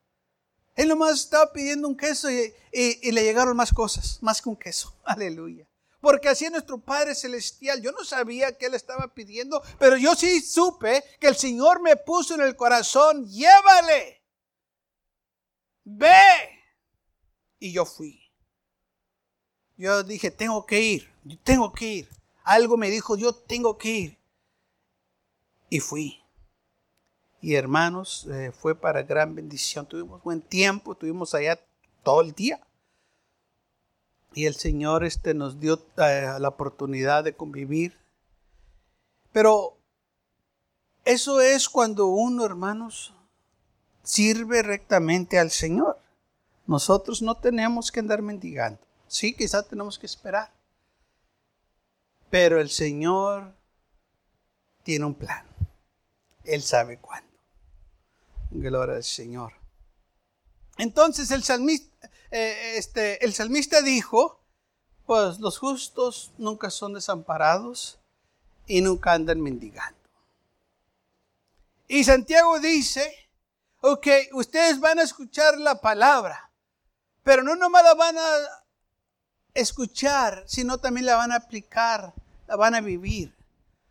Él 0.74 0.88
nomás 0.88 1.20
estaba 1.20 1.52
pidiendo 1.52 1.86
un 1.86 1.96
queso 1.96 2.30
y, 2.30 2.54
y, 2.72 3.12
le 3.12 3.22
llegaron 3.22 3.56
más 3.56 3.72
cosas, 3.72 4.18
más 4.22 4.40
que 4.40 4.48
un 4.48 4.56
queso. 4.56 4.94
Aleluya. 5.04 5.66
Porque 6.00 6.28
así 6.28 6.46
es 6.46 6.50
nuestro 6.50 6.78
Padre 6.78 7.14
Celestial. 7.14 7.80
Yo 7.80 7.92
no 7.92 8.04
sabía 8.04 8.56
que 8.56 8.66
Él 8.66 8.74
estaba 8.74 9.14
pidiendo, 9.14 9.62
pero 9.78 9.96
yo 9.96 10.14
sí 10.14 10.40
supe 10.40 11.04
que 11.20 11.28
el 11.28 11.36
Señor 11.36 11.80
me 11.80 11.96
puso 11.96 12.34
en 12.34 12.40
el 12.40 12.56
corazón, 12.56 13.28
llévale, 13.28 14.24
ve. 15.84 16.58
Y 17.60 17.72
yo 17.72 17.84
fui. 17.84 18.21
Yo 19.76 20.02
dije, 20.02 20.30
tengo 20.30 20.66
que 20.66 20.80
ir, 20.80 21.10
tengo 21.44 21.72
que 21.72 21.86
ir. 21.86 22.08
Algo 22.44 22.76
me 22.76 22.90
dijo, 22.90 23.16
yo 23.16 23.32
tengo 23.34 23.78
que 23.78 23.90
ir. 23.90 24.18
Y 25.70 25.80
fui. 25.80 26.22
Y 27.40 27.54
hermanos, 27.54 28.28
eh, 28.30 28.52
fue 28.52 28.74
para 28.74 29.02
gran 29.02 29.34
bendición. 29.34 29.86
Tuvimos 29.86 30.22
buen 30.22 30.40
tiempo, 30.40 30.92
estuvimos 30.92 31.34
allá 31.34 31.58
todo 32.02 32.20
el 32.20 32.32
día. 32.32 32.60
Y 34.34 34.46
el 34.46 34.54
Señor 34.54 35.04
este, 35.04 35.34
nos 35.34 35.58
dio 35.60 35.84
eh, 35.98 36.36
la 36.38 36.48
oportunidad 36.48 37.24
de 37.24 37.34
convivir. 37.34 37.98
Pero 39.32 39.76
eso 41.04 41.40
es 41.40 41.68
cuando 41.68 42.06
uno, 42.06 42.44
hermanos, 42.44 43.12
sirve 44.02 44.62
rectamente 44.62 45.38
al 45.38 45.50
Señor. 45.50 45.98
Nosotros 46.66 47.22
no 47.22 47.36
tenemos 47.36 47.90
que 47.90 48.00
andar 48.00 48.22
mendigando. 48.22 48.80
Sí, 49.12 49.34
quizás 49.34 49.68
tenemos 49.68 49.98
que 49.98 50.06
esperar. 50.06 50.50
Pero 52.30 52.58
el 52.58 52.70
Señor 52.70 53.54
tiene 54.84 55.04
un 55.04 55.14
plan. 55.14 55.44
Él 56.44 56.62
sabe 56.62 56.96
cuándo. 56.96 57.30
Gloria 58.50 58.96
al 58.96 59.04
Señor. 59.04 59.52
Entonces 60.78 61.30
el 61.30 61.44
salmista, 61.44 62.08
eh, 62.30 62.78
este, 62.78 63.22
el 63.22 63.34
salmista 63.34 63.82
dijo, 63.82 64.40
pues 65.04 65.40
los 65.40 65.58
justos 65.58 66.32
nunca 66.38 66.70
son 66.70 66.94
desamparados 66.94 67.98
y 68.66 68.80
nunca 68.80 69.12
andan 69.12 69.42
mendigando. 69.42 70.08
Y 71.86 72.04
Santiago 72.04 72.58
dice, 72.60 73.28
ok, 73.82 74.06
ustedes 74.32 74.80
van 74.80 75.00
a 75.00 75.02
escuchar 75.02 75.58
la 75.58 75.82
palabra, 75.82 76.50
pero 77.22 77.42
no 77.42 77.54
nomás 77.56 77.84
la 77.84 77.92
van 77.92 78.16
a 78.16 78.61
escuchar, 79.54 80.44
sino 80.46 80.78
también 80.78 81.06
la 81.06 81.16
van 81.16 81.32
a 81.32 81.36
aplicar, 81.36 82.14
la 82.46 82.56
van 82.56 82.74
a 82.74 82.80
vivir, 82.80 83.34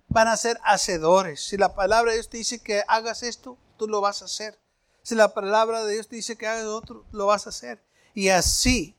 van 0.07 0.27
a 0.27 0.37
ser 0.37 0.59
hacedores. 0.63 1.41
Si 1.41 1.57
la 1.57 1.75
palabra 1.75 2.11
de 2.11 2.17
Dios 2.17 2.29
te 2.29 2.37
dice 2.37 2.59
que 2.59 2.83
hagas 2.87 3.23
esto, 3.23 3.57
tú 3.77 3.87
lo 3.87 4.01
vas 4.01 4.21
a 4.21 4.25
hacer. 4.25 4.59
Si 5.03 5.15
la 5.15 5.33
palabra 5.33 5.83
de 5.83 5.93
Dios 5.93 6.07
te 6.07 6.15
dice 6.15 6.37
que 6.37 6.47
hagas 6.47 6.65
otro, 6.65 7.05
lo 7.11 7.25
vas 7.27 7.45
a 7.45 7.49
hacer. 7.49 7.83
Y 8.13 8.29
así 8.29 8.97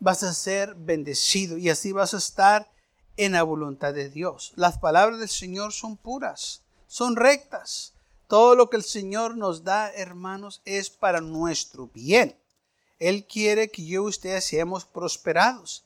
vas 0.00 0.22
a 0.22 0.34
ser 0.34 0.74
bendecido 0.74 1.56
y 1.56 1.70
así 1.70 1.92
vas 1.92 2.14
a 2.14 2.18
estar 2.18 2.70
en 3.16 3.32
la 3.32 3.42
voluntad 3.42 3.94
de 3.94 4.10
Dios. 4.10 4.52
Las 4.56 4.78
palabras 4.78 5.18
del 5.18 5.28
Señor 5.28 5.72
son 5.72 5.96
puras, 5.96 6.62
son 6.86 7.16
rectas. 7.16 7.94
Todo 8.26 8.54
lo 8.54 8.70
que 8.70 8.76
el 8.76 8.82
Señor 8.82 9.36
nos 9.36 9.64
da, 9.64 9.90
hermanos, 9.92 10.62
es 10.64 10.90
para 10.90 11.20
nuestro 11.20 11.88
bien. 11.88 12.36
Él 13.08 13.26
quiere 13.26 13.70
que 13.70 13.84
yo 13.84 14.04
y 14.04 14.08
usted 14.08 14.40
seamos 14.40 14.86
prosperados. 14.86 15.84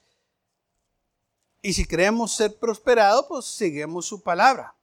Y 1.61 1.73
si 1.73 1.85
queremos 1.85 2.33
ser 2.33 2.57
prosperados, 2.57 3.27
pues 3.29 3.45
seguimos 3.45 4.07
su 4.07 4.23
palabra. 4.23 4.77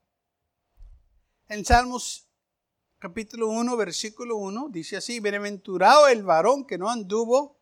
En 1.48 1.64
Salmos 1.64 2.28
capítulo 3.00 3.48
1, 3.48 3.78
versículo 3.78 4.36
1, 4.36 4.68
dice 4.70 4.98
así, 4.98 5.22
bienaventurado 5.22 6.10
el 6.10 6.24
varón 6.24 6.68
que 6.68 6.78
no 6.78 6.90
anduvo 6.90 7.56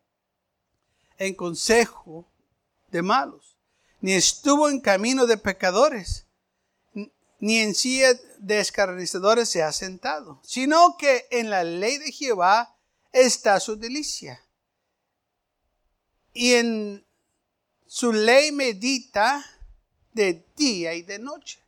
en 1.18 1.36
consejo 1.36 2.26
de 2.90 3.02
malos, 3.02 3.56
ni 4.00 4.14
estuvo 4.14 4.68
en 4.68 4.80
camino 4.80 5.26
de 5.26 5.36
pecadores, 5.36 6.26
ni 7.38 7.58
en 7.58 7.76
silla 7.76 8.08
de 8.40 8.58
escarnecedores 8.58 9.48
se 9.48 9.62
ha 9.62 9.70
sentado, 9.70 10.40
sino 10.42 10.96
que 10.96 11.28
en 11.30 11.48
la 11.48 11.62
ley 11.62 11.98
de 11.98 12.10
Jehová 12.10 12.76
está 13.12 13.60
su 13.60 13.76
delicia. 13.76 14.43
Y 16.34 16.54
en 16.54 17.06
su 17.86 18.12
ley 18.12 18.52
medita 18.52 19.42
de 20.12 20.46
día 20.56 20.94
y 20.94 21.02
de 21.02 21.18
noche. 21.18 21.62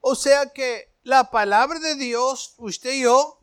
O 0.00 0.14
sea 0.14 0.52
que 0.52 0.96
la 1.02 1.30
palabra 1.30 1.78
de 1.78 1.94
Dios, 1.94 2.54
usted 2.58 2.94
y 2.94 3.02
yo, 3.02 3.40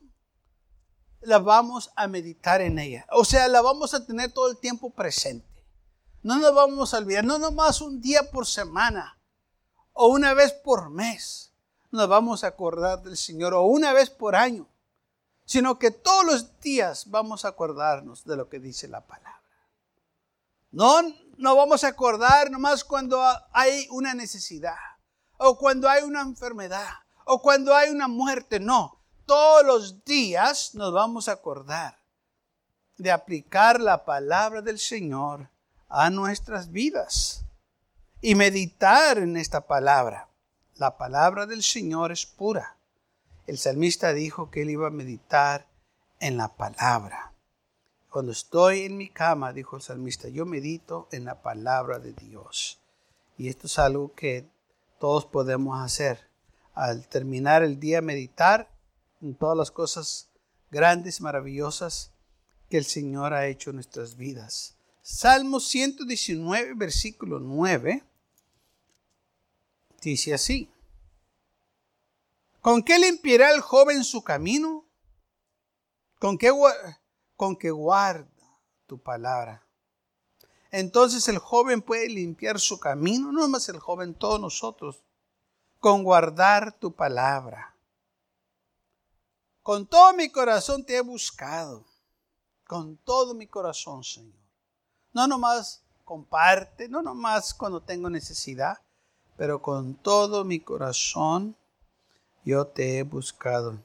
la 1.21 1.39
vamos 1.39 1.91
a 1.95 2.07
meditar 2.07 2.61
en 2.61 2.79
ella. 2.79 3.05
O 3.11 3.23
sea, 3.23 3.47
la 3.47 3.61
vamos 3.61 3.93
a 3.93 4.05
tener 4.05 4.31
todo 4.31 4.49
el 4.49 4.57
tiempo 4.57 4.89
presente. 4.89 5.47
No 6.21 6.37
nos 6.37 6.53
vamos 6.53 6.93
a 6.93 6.97
olvidar, 6.97 7.23
no 7.23 7.37
nomás 7.37 7.81
un 7.81 8.01
día 8.01 8.31
por 8.31 8.47
semana 8.47 9.19
o 9.91 10.07
una 10.07 10.33
vez 10.33 10.51
por 10.51 10.89
mes. 10.89 11.51
Nos 11.91 12.07
vamos 12.07 12.43
a 12.43 12.47
acordar 12.47 13.03
del 13.03 13.17
Señor 13.17 13.53
o 13.53 13.63
una 13.63 13.93
vez 13.93 14.09
por 14.09 14.35
año, 14.35 14.67
sino 15.45 15.77
que 15.77 15.91
todos 15.91 16.25
los 16.25 16.59
días 16.59 17.09
vamos 17.11 17.45
a 17.45 17.49
acordarnos 17.49 18.25
de 18.25 18.35
lo 18.35 18.49
que 18.49 18.59
dice 18.59 18.87
la 18.87 19.05
palabra. 19.05 19.42
No, 20.73 21.03
no 21.37 21.55
vamos 21.55 21.83
a 21.83 21.89
acordar 21.89 22.49
nomás 22.49 22.83
cuando 22.83 23.23
hay 23.51 23.87
una 23.91 24.15
necesidad 24.15 24.73
o 25.37 25.55
cuando 25.55 25.87
hay 25.87 26.01
una 26.01 26.21
enfermedad 26.21 26.89
o 27.25 27.43
cuando 27.43 27.75
hay 27.75 27.91
una 27.91 28.07
muerte, 28.07 28.59
no. 28.59 28.99
Todos 29.27 29.63
los 29.63 30.03
días 30.03 30.73
nos 30.73 30.91
vamos 30.91 31.29
a 31.29 31.33
acordar 31.33 31.99
de 32.97 33.11
aplicar 33.11 33.79
la 33.79 34.03
palabra 34.03 34.63
del 34.63 34.79
Señor 34.79 35.47
a 35.89 36.09
nuestras 36.09 36.71
vidas 36.71 37.45
y 38.19 38.33
meditar 38.33 39.19
en 39.19 39.37
esta 39.37 39.67
palabra. 39.67 40.27
La 40.73 40.97
palabra 40.97 41.45
del 41.45 41.61
Señor 41.61 42.11
es 42.11 42.25
pura. 42.25 42.77
El 43.45 43.59
salmista 43.59 44.11
dijo 44.11 44.49
que 44.49 44.63
él 44.63 44.71
iba 44.71 44.87
a 44.87 44.91
meditar 44.91 45.67
en 46.19 46.35
la 46.35 46.47
palabra. 46.47 47.32
Cuando 48.13 48.31
estoy 48.31 48.81
en 48.81 48.95
mi 48.95 49.09
cama, 49.09 49.53
dijo 49.53 49.75
el 49.75 49.81
salmista, 49.81 50.29
yo 50.29 50.45
medito 50.45 51.07
en 51.11 51.25
la 51.25 51.41
palabra 51.41 51.97
de 51.97 52.13
Dios. 52.13 52.79
Y 53.39 53.47
esto 53.47 53.65
es 53.65 53.79
algo 53.79 54.13
que 54.13 54.47
todos 54.99 55.25
podemos 55.25 55.81
hacer 55.81 56.29
al 56.75 57.07
terminar 57.07 57.63
el 57.63 57.79
día 57.79 58.03
meditar 58.03 58.69
en 59.19 59.33
todas 59.33 59.57
las 59.57 59.71
cosas 59.71 60.29
grandes, 60.69 61.21
maravillosas 61.21 62.11
que 62.69 62.77
el 62.77 62.85
Señor 62.85 63.33
ha 63.33 63.47
hecho 63.47 63.71
en 63.71 63.77
nuestras 63.77 64.15
vidas. 64.15 64.75
Salmo 65.01 65.59
119, 65.59 66.75
versículo 66.75 67.39
9, 67.39 68.03
dice 70.03 70.35
así. 70.35 70.69
¿Con 72.61 72.83
qué 72.83 72.99
limpiará 72.99 73.51
el 73.51 73.61
joven 73.61 74.03
su 74.03 74.23
camino? 74.23 74.85
¿Con 76.19 76.37
qué, 76.37 76.51
con 77.35 77.55
qué 77.55 77.71
guarda 77.71 78.27
tu 78.85 79.01
palabra? 79.01 79.65
Entonces 80.71 81.27
el 81.27 81.37
joven 81.37 81.81
puede 81.81 82.09
limpiar 82.09 82.59
su 82.59 82.79
camino, 82.79 83.31
no 83.31 83.47
más 83.47 83.69
el 83.69 83.79
joven, 83.79 84.15
todos 84.15 84.39
nosotros 84.39 85.03
con 85.79 86.03
guardar 86.03 86.71
tu 86.79 86.95
palabra. 86.95 87.75
Con 89.61 89.85
todo 89.85 90.13
mi 90.13 90.29
corazón 90.29 90.85
te 90.85 90.95
he 90.95 91.01
buscado. 91.01 91.85
Con 92.65 92.97
todo 92.97 93.33
mi 93.33 93.47
corazón, 93.47 94.03
Señor. 94.03 94.39
No 95.11 95.27
nomás 95.27 95.83
comparte, 96.05 96.87
no 96.87 97.01
nomás 97.01 97.53
cuando 97.53 97.81
tengo 97.81 98.09
necesidad, 98.09 98.81
pero 99.35 99.61
con 99.61 99.95
todo 99.95 100.45
mi 100.45 100.61
corazón 100.61 101.55
yo 102.45 102.67
te 102.67 102.97
he 102.97 103.03
buscado. 103.03 103.83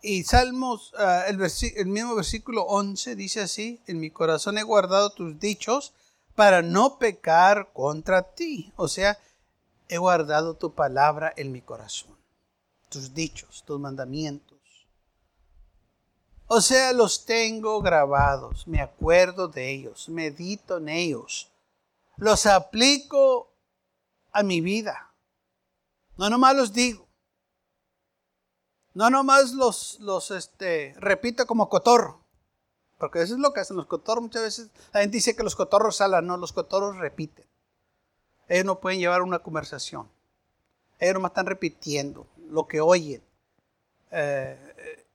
Y 0.00 0.22
Salmos, 0.24 0.92
ah, 0.96 1.24
el, 1.26 1.40
el 1.76 1.86
mismo 1.86 2.14
versículo 2.14 2.62
11 2.62 3.16
dice 3.16 3.40
así, 3.40 3.80
en 3.86 3.98
mi 3.98 4.10
corazón 4.10 4.58
he 4.58 4.62
guardado 4.62 5.10
tus 5.10 5.38
dichos 5.40 5.92
para 6.34 6.62
no 6.62 6.98
pecar 6.98 7.72
contra 7.72 8.22
ti. 8.22 8.72
O 8.76 8.86
sea, 8.86 9.18
he 9.88 9.98
guardado 9.98 10.54
tu 10.54 10.72
palabra 10.72 11.32
en 11.36 11.50
mi 11.50 11.62
corazón, 11.62 12.16
tus 12.88 13.12
dichos, 13.12 13.64
tus 13.66 13.80
mandamientos. 13.80 14.58
O 16.46 16.60
sea, 16.60 16.92
los 16.92 17.26
tengo 17.26 17.82
grabados, 17.82 18.66
me 18.68 18.80
acuerdo 18.80 19.48
de 19.48 19.70
ellos, 19.70 20.08
medito 20.08 20.78
en 20.78 20.88
ellos, 20.88 21.50
los 22.16 22.46
aplico 22.46 23.52
a 24.32 24.42
mi 24.42 24.60
vida. 24.60 25.12
No 26.16 26.30
nomás 26.30 26.56
los 26.56 26.72
digo, 26.72 27.07
no 28.98 29.10
nomás 29.10 29.52
los, 29.52 30.00
los 30.00 30.32
este, 30.32 30.92
repito 30.98 31.46
como 31.46 31.68
cotorro, 31.68 32.20
porque 32.98 33.22
eso 33.22 33.34
es 33.34 33.38
lo 33.38 33.52
que 33.52 33.60
hacen 33.60 33.76
los 33.76 33.86
cotorros. 33.86 34.24
Muchas 34.24 34.42
veces 34.42 34.70
la 34.92 35.02
gente 35.02 35.18
dice 35.18 35.36
que 35.36 35.44
los 35.44 35.54
cotorros 35.54 35.98
salan, 35.98 36.26
no, 36.26 36.36
los 36.36 36.52
cotorros 36.52 36.96
repiten. 36.96 37.44
Ellos 38.48 38.64
no 38.64 38.80
pueden 38.80 38.98
llevar 38.98 39.22
una 39.22 39.38
conversación. 39.38 40.08
Ellos 40.98 41.14
nomás 41.14 41.30
están 41.30 41.46
repitiendo 41.46 42.26
lo 42.50 42.66
que 42.66 42.80
oyen. 42.80 43.22
Eh, 44.10 45.06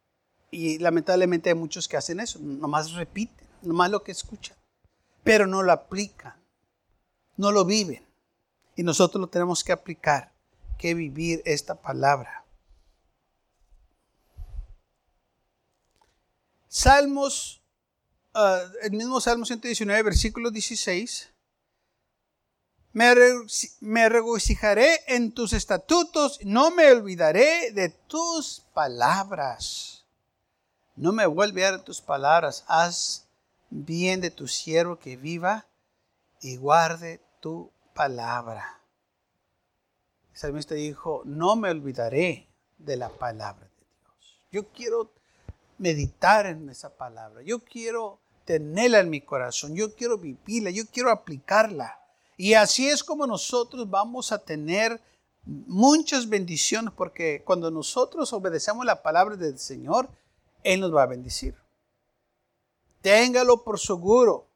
y 0.49 0.79
lamentablemente 0.79 1.49
hay 1.49 1.55
muchos 1.55 1.89
que 1.89 1.97
hacen 1.97 2.21
eso, 2.21 2.39
nomás 2.39 2.93
repiten, 2.93 3.45
nomás 3.63 3.91
lo 3.91 4.01
que 4.01 4.13
escuchan, 4.13 4.55
pero 5.25 5.45
no 5.45 5.61
lo 5.61 5.73
aplican, 5.73 6.35
no 7.35 7.51
lo 7.51 7.65
viven. 7.65 8.05
Y 8.77 8.83
nosotros 8.83 9.19
lo 9.19 9.27
tenemos 9.27 9.61
que 9.61 9.73
aplicar, 9.73 10.31
que 10.77 10.93
vivir 10.93 11.41
esta 11.43 11.75
palabra. 11.75 12.42
Salmos, 16.73 17.61
ah, 18.33 18.63
el 18.81 18.93
mismo 18.93 19.21
Salmo 19.21 19.45
119, 19.45 20.01
versículo 20.01 20.49
16. 20.49 21.31
Me, 22.93 24.09
regocijaré 24.09 25.01
en 25.05 25.33
tus 25.33 25.53
estatutos, 25.53 26.39
no 26.43 26.71
me 26.71 26.91
olvidaré 26.91 27.71
de 27.73 27.89
tus 27.89 28.65
palabras. 28.73 30.07
No 30.95 31.11
me 31.11 31.27
vuelve 31.27 31.63
a 31.63 31.73
dar 31.73 31.83
tus 31.83 32.01
palabras. 32.01 32.65
Haz 32.67 33.27
bien 33.69 34.19
de 34.19 34.31
tu 34.31 34.47
siervo 34.47 34.97
que 34.97 35.15
viva 35.15 35.67
y 36.41 36.55
guarde 36.57 37.21
tu 37.39 37.71
palabra. 37.93 38.81
El 40.31 40.39
salmista 40.39 40.73
dijo, 40.73 41.21
no 41.23 41.55
me 41.55 41.69
olvidaré 41.69 42.49
de 42.79 42.97
la 42.97 43.09
palabra 43.09 43.67
de 43.67 43.85
Dios. 43.85 44.41
Yo 44.51 44.69
quiero 44.69 45.13
meditar 45.77 46.45
en 46.45 46.69
esa 46.69 46.95
palabra. 46.95 47.41
Yo 47.43 47.59
quiero 47.59 48.19
tenerla 48.45 48.99
en 48.99 49.09
mi 49.09 49.21
corazón. 49.21 49.75
Yo 49.75 49.93
quiero 49.95 50.17
vivirla. 50.17 50.69
Yo 50.69 50.83
quiero 50.91 51.11
aplicarla. 51.11 51.99
Y 52.37 52.53
así 52.53 52.89
es 52.89 53.03
como 53.03 53.27
nosotros 53.27 53.89
vamos 53.89 54.31
a 54.31 54.39
tener 54.39 54.99
muchas 55.45 56.27
bendiciones 56.27 56.93
porque 56.95 57.43
cuando 57.45 57.69
nosotros 57.69 58.31
obedecemos 58.33 58.85
la 58.85 59.03
palabra 59.03 59.35
del 59.35 59.59
Señor, 59.59 60.09
él 60.63 60.79
nos 60.79 60.93
va 60.93 61.03
a 61.03 61.07
bendecir. 61.07 61.55
Téngalo 63.01 63.63
por 63.63 63.79
seguro 63.79 64.47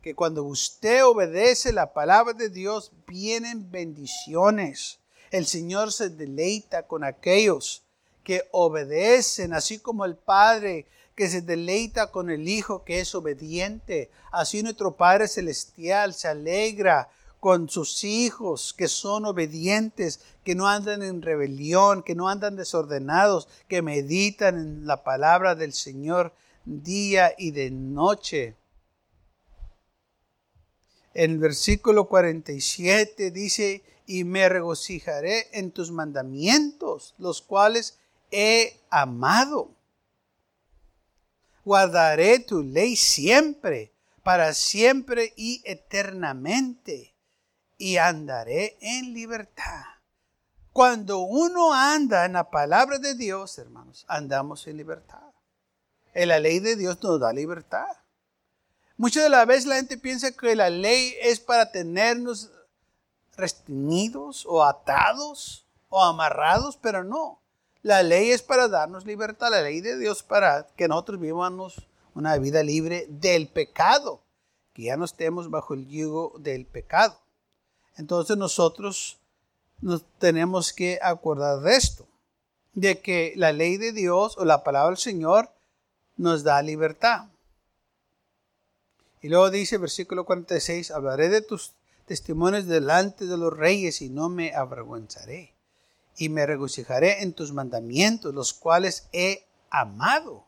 que 0.00 0.14
cuando 0.14 0.44
usted 0.44 1.04
obedece 1.04 1.72
la 1.72 1.92
palabra 1.92 2.32
de 2.32 2.48
Dios, 2.48 2.92
vienen 3.06 3.70
bendiciones. 3.70 4.98
El 5.30 5.46
Señor 5.46 5.92
se 5.92 6.10
deleita 6.10 6.86
con 6.86 7.04
aquellos 7.04 7.83
que 8.24 8.48
obedecen, 8.50 9.52
así 9.52 9.78
como 9.78 10.04
el 10.04 10.16
Padre 10.16 10.86
que 11.14 11.28
se 11.28 11.42
deleita 11.42 12.10
con 12.10 12.30
el 12.30 12.48
Hijo 12.48 12.84
que 12.84 13.00
es 13.00 13.14
obediente. 13.14 14.10
Así 14.32 14.62
nuestro 14.62 14.96
Padre 14.96 15.28
Celestial 15.28 16.14
se 16.14 16.28
alegra 16.28 17.08
con 17.38 17.68
sus 17.68 18.04
hijos 18.04 18.72
que 18.72 18.88
son 18.88 19.26
obedientes, 19.26 20.20
que 20.42 20.54
no 20.54 20.66
andan 20.66 21.02
en 21.02 21.20
rebelión, 21.20 22.02
que 22.02 22.14
no 22.14 22.28
andan 22.28 22.56
desordenados, 22.56 23.48
que 23.68 23.82
meditan 23.82 24.58
en 24.58 24.86
la 24.86 25.04
palabra 25.04 25.54
del 25.54 25.74
Señor 25.74 26.32
día 26.64 27.34
y 27.36 27.50
de 27.50 27.70
noche. 27.70 28.56
En 31.12 31.32
el 31.32 31.38
versículo 31.38 32.08
47 32.08 33.30
dice, 33.30 33.84
y 34.06 34.24
me 34.24 34.48
regocijaré 34.48 35.48
en 35.52 35.70
tus 35.70 35.90
mandamientos, 35.90 37.14
los 37.18 37.42
cuales 37.42 37.98
he 38.34 38.80
amado. 38.90 39.70
Guardaré 41.64 42.40
tu 42.40 42.62
ley 42.62 42.96
siempre, 42.96 43.94
para 44.22 44.52
siempre 44.52 45.32
y 45.36 45.62
eternamente 45.64 47.14
y 47.78 47.96
andaré 47.96 48.76
en 48.80 49.12
libertad. 49.12 49.84
Cuando 50.72 51.20
uno 51.20 51.72
anda 51.72 52.24
en 52.24 52.32
la 52.32 52.50
palabra 52.50 52.98
de 52.98 53.14
Dios, 53.14 53.58
hermanos, 53.58 54.04
andamos 54.08 54.66
en 54.66 54.76
libertad. 54.76 55.22
En 56.12 56.28
la 56.28 56.40
ley 56.40 56.58
de 56.58 56.76
Dios 56.76 57.02
nos 57.02 57.20
da 57.20 57.32
libertad. 57.32 57.86
Muchas 58.96 59.22
de 59.24 59.28
las 59.28 59.46
veces 59.46 59.66
la 59.66 59.76
gente 59.76 59.98
piensa 59.98 60.32
que 60.32 60.56
la 60.56 60.70
ley 60.70 61.14
es 61.20 61.40
para 61.40 61.70
tenernos 61.70 62.50
restringidos 63.36 64.46
o 64.46 64.64
atados 64.64 65.66
o 65.88 66.02
amarrados, 66.02 66.76
pero 66.76 67.04
no. 67.04 67.43
La 67.84 68.02
ley 68.02 68.30
es 68.30 68.40
para 68.40 68.66
darnos 68.66 69.04
libertad, 69.04 69.50
la 69.50 69.60
ley 69.60 69.82
de 69.82 69.98
Dios 69.98 70.22
para 70.22 70.66
que 70.74 70.88
nosotros 70.88 71.20
vivamos 71.20 71.86
una 72.14 72.38
vida 72.38 72.62
libre 72.62 73.04
del 73.10 73.46
pecado, 73.46 74.22
que 74.72 74.84
ya 74.84 74.96
no 74.96 75.04
estemos 75.04 75.50
bajo 75.50 75.74
el 75.74 75.86
yugo 75.86 76.32
del 76.38 76.64
pecado. 76.64 77.20
Entonces 77.96 78.38
nosotros 78.38 79.18
nos 79.82 80.02
tenemos 80.18 80.72
que 80.72 80.98
acordar 81.02 81.60
de 81.60 81.76
esto, 81.76 82.08
de 82.72 83.02
que 83.02 83.34
la 83.36 83.52
ley 83.52 83.76
de 83.76 83.92
Dios 83.92 84.38
o 84.38 84.46
la 84.46 84.64
palabra 84.64 84.88
del 84.88 84.96
Señor 84.96 85.50
nos 86.16 86.42
da 86.42 86.62
libertad. 86.62 87.26
Y 89.20 89.28
luego 89.28 89.50
dice 89.50 89.76
versículo 89.76 90.24
46, 90.24 90.90
hablaré 90.90 91.28
de 91.28 91.42
tus 91.42 91.74
testimonios 92.06 92.64
delante 92.64 93.26
de 93.26 93.36
los 93.36 93.54
reyes 93.54 94.00
y 94.00 94.08
no 94.08 94.30
me 94.30 94.54
avergonzaré. 94.54 95.53
Y 96.16 96.28
me 96.28 96.46
regocijaré 96.46 97.22
en 97.22 97.32
tus 97.32 97.52
mandamientos, 97.52 98.34
los 98.34 98.52
cuales 98.52 99.08
he 99.12 99.46
amado. 99.70 100.46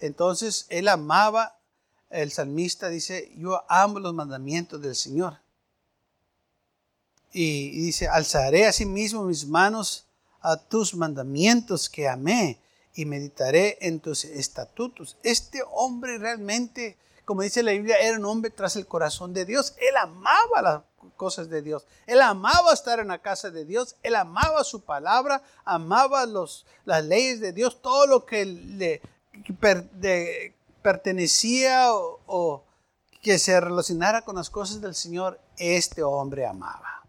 Entonces 0.00 0.66
él 0.68 0.88
amaba, 0.88 1.58
el 2.10 2.32
salmista 2.32 2.88
dice, 2.88 3.32
yo 3.36 3.62
amo 3.68 4.00
los 4.00 4.14
mandamientos 4.14 4.82
del 4.82 4.94
Señor. 4.94 5.38
Y, 7.32 7.80
dice, 7.80 8.06
alzaré 8.06 8.66
asimismo 8.66 9.24
mis 9.24 9.46
manos 9.46 10.06
a 10.40 10.56
tus 10.56 10.94
mandamientos 10.94 11.88
que 11.88 12.08
amé 12.08 12.60
y 12.94 13.06
meditaré 13.06 13.76
en 13.80 13.98
tus 13.98 14.24
estatutos. 14.24 15.16
Este 15.24 15.62
hombre 15.72 16.18
realmente, 16.18 16.96
como 17.24 17.42
dice 17.42 17.64
la 17.64 17.72
Biblia, 17.72 17.96
era 17.96 18.18
un 18.18 18.24
hombre 18.24 18.50
tras 18.50 18.76
el 18.76 18.86
corazón 18.86 19.34
de 19.34 19.44
Dios. 19.44 19.74
Él 19.78 19.96
amaba 19.96 20.62
las 20.62 20.82
cosas 21.14 21.48
de 21.48 21.62
Dios. 21.62 21.86
Él 22.06 22.20
amaba 22.20 22.72
estar 22.72 23.00
en 23.00 23.08
la 23.08 23.18
casa 23.18 23.50
de 23.50 23.64
Dios. 23.64 23.96
Él 24.02 24.14
amaba 24.16 24.64
su 24.64 24.82
palabra, 24.82 25.42
amaba 25.64 26.26
los, 26.26 26.66
las 26.84 27.04
leyes 27.04 27.40
de 27.40 27.52
Dios, 27.52 27.80
todo 27.80 28.06
lo 28.06 28.24
que 28.26 28.44
le 28.44 29.00
pertenecía 30.82 31.94
o, 31.94 32.20
o 32.26 32.64
que 33.24 33.38
se 33.38 33.58
relacionara 33.58 34.22
con 34.22 34.36
las 34.36 34.50
cosas 34.50 34.82
del 34.82 34.94
Señor, 34.94 35.40
este 35.56 36.02
hombre 36.02 36.46
amaba. 36.46 37.02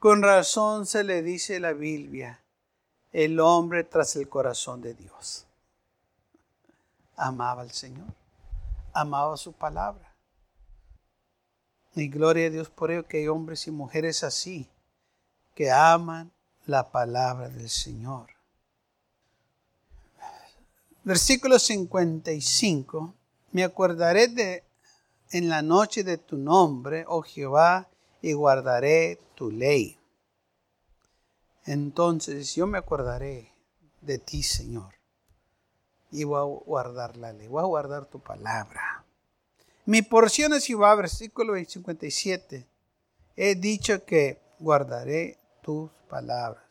Con 0.00 0.20
razón 0.20 0.84
se 0.84 1.04
le 1.04 1.22
dice 1.22 1.60
la 1.60 1.72
Biblia, 1.72 2.42
el 3.12 3.38
hombre 3.38 3.84
tras 3.84 4.16
el 4.16 4.28
corazón 4.28 4.82
de 4.82 4.94
Dios. 4.94 5.46
Amaba 7.16 7.62
al 7.62 7.70
Señor, 7.70 8.08
amaba 8.92 9.36
su 9.36 9.52
palabra. 9.52 10.13
Y 11.94 12.08
gloria 12.08 12.48
a 12.48 12.50
Dios 12.50 12.70
por 12.70 12.90
ello 12.90 13.06
que 13.06 13.18
hay 13.18 13.28
hombres 13.28 13.66
y 13.66 13.70
mujeres 13.70 14.24
así, 14.24 14.68
que 15.54 15.70
aman 15.70 16.32
la 16.66 16.90
palabra 16.90 17.48
del 17.48 17.68
Señor. 17.68 18.30
Versículo 21.04 21.58
55. 21.58 23.14
Me 23.52 23.62
acordaré 23.62 24.28
de 24.28 24.64
en 25.30 25.48
la 25.48 25.62
noche 25.62 26.04
de 26.04 26.16
tu 26.16 26.36
nombre, 26.36 27.04
oh 27.08 27.22
Jehová, 27.22 27.88
y 28.22 28.32
guardaré 28.32 29.18
tu 29.34 29.50
ley. 29.50 29.98
Entonces 31.66 32.54
yo 32.54 32.66
me 32.66 32.78
acordaré 32.78 33.52
de 34.00 34.18
ti, 34.18 34.42
Señor, 34.42 34.94
y 36.10 36.24
voy 36.24 36.38
a 36.38 36.64
guardar 36.64 37.16
la 37.16 37.32
ley, 37.32 37.48
voy 37.48 37.62
a 37.62 37.66
guardar 37.66 38.06
tu 38.06 38.20
palabra. 38.20 38.93
Mi 39.86 40.00
porción 40.00 40.54
es 40.54 40.64
Jehová, 40.64 40.94
versículo 40.94 41.54
57. 41.54 42.66
He 43.36 43.54
dicho 43.54 44.04
que 44.06 44.40
guardaré 44.58 45.38
tus 45.62 45.90
palabras. 46.08 46.64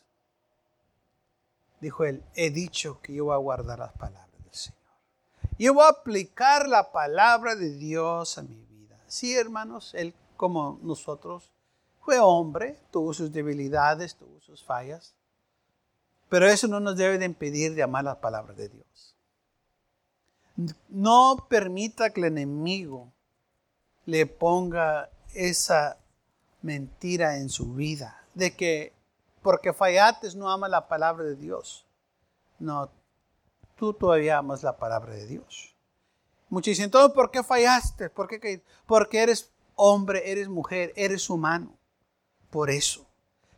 dijo 1.80 2.06
él, 2.06 2.24
he 2.34 2.50
dicho 2.50 3.00
que 3.02 3.14
yo 3.14 3.26
voy 3.26 3.36
a 3.36 3.38
guardar 3.38 3.78
las 3.80 3.92
palabras 3.94 4.32
del 4.44 4.54
Señor. 4.54 4.80
Yo 5.60 5.74
voy 5.76 5.84
a 5.84 5.90
aplicar 5.90 6.68
la 6.68 6.92
palabra 6.92 7.56
de 7.56 7.76
Dios 7.76 8.38
a 8.40 8.42
mi 8.42 8.56
vida. 8.66 8.98
Sí, 9.08 9.36
hermanos, 9.36 9.94
él 9.94 10.16
como 10.36 10.80
nosotros 10.82 11.52
fue 12.00 12.18
hombre, 12.20 12.80
tuvo 12.90 13.14
sus 13.14 13.32
debilidades, 13.32 14.16
tuvo 14.16 14.40
sus 14.42 14.64
fallas, 14.64 15.14
pero 16.30 16.48
eso 16.48 16.68
no 16.68 16.80
nos 16.80 16.98
debe 16.98 17.20
de 17.20 17.26
impedir 17.26 17.76
de 17.76 17.84
amar 17.84 18.06
las 18.06 18.18
palabras 18.18 18.58
de 18.58 18.70
Dios. 18.70 19.13
No 20.90 21.48
permita 21.50 22.12
que 22.12 22.22
el 22.22 22.28
enemigo 22.28 23.12
le 24.06 24.26
ponga 24.26 25.10
esa 25.34 25.98
mentira 26.62 27.38
en 27.38 27.50
su 27.50 27.74
vida, 27.74 28.24
de 28.34 28.56
que 28.56 28.94
porque 29.42 29.74
fallates 29.74 30.36
no 30.36 30.50
ama 30.50 30.68
la 30.68 30.88
palabra 30.88 31.26
de 31.26 31.36
Dios. 31.36 31.86
No, 32.60 32.90
tú 33.76 33.94
todavía 33.94 34.38
amas 34.38 34.64
la 34.64 34.78
palabra 34.78 35.14
de 35.14 35.28
Dios. 35.28 35.76
Muchos 36.50 36.72
dicen, 36.72 36.86
entonces, 36.86 37.14
¿por 37.14 37.32
qué 37.32 37.44
fallaste? 37.44 38.10
¿Por 38.10 38.28
qué? 38.28 38.64
Porque 38.86 39.22
eres 39.22 39.52
hombre, 39.76 40.32
eres 40.32 40.48
mujer, 40.48 40.94
eres 40.96 41.30
humano. 41.30 41.76
Por 42.50 42.70
eso. 42.70 43.06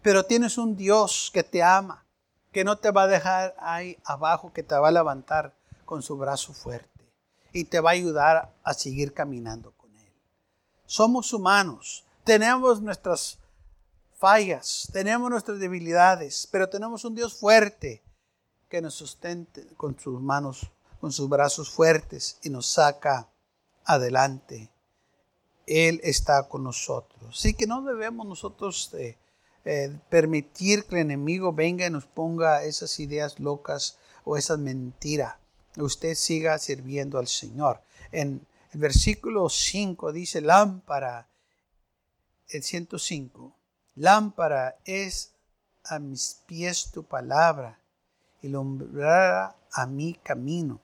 Pero 0.02 0.26
tienes 0.26 0.58
un 0.58 0.76
Dios 0.76 1.30
que 1.34 1.44
te 1.44 1.62
ama, 1.62 2.06
que 2.52 2.64
no 2.64 2.78
te 2.78 2.92
va 2.92 3.04
a 3.04 3.08
dejar 3.08 3.56
ahí 3.60 3.98
abajo, 4.06 4.54
que 4.54 4.64
te 4.64 4.76
va 4.76 4.88
a 4.88 4.92
levantar 4.92 5.54
con 5.86 6.02
su 6.02 6.18
brazo 6.18 6.54
fuerte 6.54 6.90
y 7.54 7.64
te 7.64 7.80
va 7.80 7.92
a 7.92 7.94
ayudar 7.94 8.54
a 8.64 8.74
seguir 8.74 9.14
caminando 9.14 9.72
con 9.72 9.96
Él. 9.98 10.12
Somos 10.86 11.32
humanos, 11.32 12.06
tenemos 12.24 12.82
nuestras 12.82 13.40
fallas, 14.18 14.90
tenemos 14.92 15.30
nuestras 15.30 15.60
debilidades, 15.60 16.48
pero 16.52 16.68
tenemos 16.68 17.06
un 17.06 17.16
Dios 17.16 17.34
fuerte 17.36 18.04
que 18.70 18.82
nos 18.82 18.96
sustente 18.96 19.68
con 19.78 19.98
sus 19.98 20.20
manos, 20.22 20.70
con 21.00 21.12
sus 21.12 21.30
brazos 21.30 21.70
fuertes 21.70 22.40
y 22.44 22.50
nos 22.50 22.66
saca 22.66 23.30
adelante. 23.86 24.72
Él 25.66 26.02
está 26.04 26.48
con 26.50 26.64
nosotros. 26.64 27.24
Así 27.30 27.54
que 27.54 27.68
no 27.68 27.82
debemos 27.84 28.28
nosotros 28.28 28.94
eh, 28.96 29.18
eh, 29.64 29.98
permitir 30.10 30.86
que 30.86 30.96
el 30.96 31.02
enemigo 31.02 31.54
venga 31.54 31.88
y 31.88 31.90
nos 31.90 32.06
ponga 32.06 32.64
esas 32.64 33.00
ideas 33.00 33.40
locas 33.40 33.98
o 34.24 34.38
esas 34.38 34.60
mentiras. 34.60 35.36
Usted 35.78 36.16
siga 36.16 36.58
sirviendo 36.58 37.18
al 37.18 37.28
Señor. 37.28 37.82
En 38.12 38.46
el 38.72 38.80
versículo 38.80 39.50
5 39.50 40.12
dice, 40.12 40.42
lámpara 40.42 41.28
el 42.50 42.64
105, 42.64 43.56
lámpara 43.96 44.78
es 44.86 45.34
a 45.84 46.00
mis 46.00 46.42
pies 46.46 46.92
tu 46.92 47.04
palabra 47.04 47.80
y 48.42 48.54
a 48.54 49.86
mi 49.88 50.14
camino. 50.14 50.80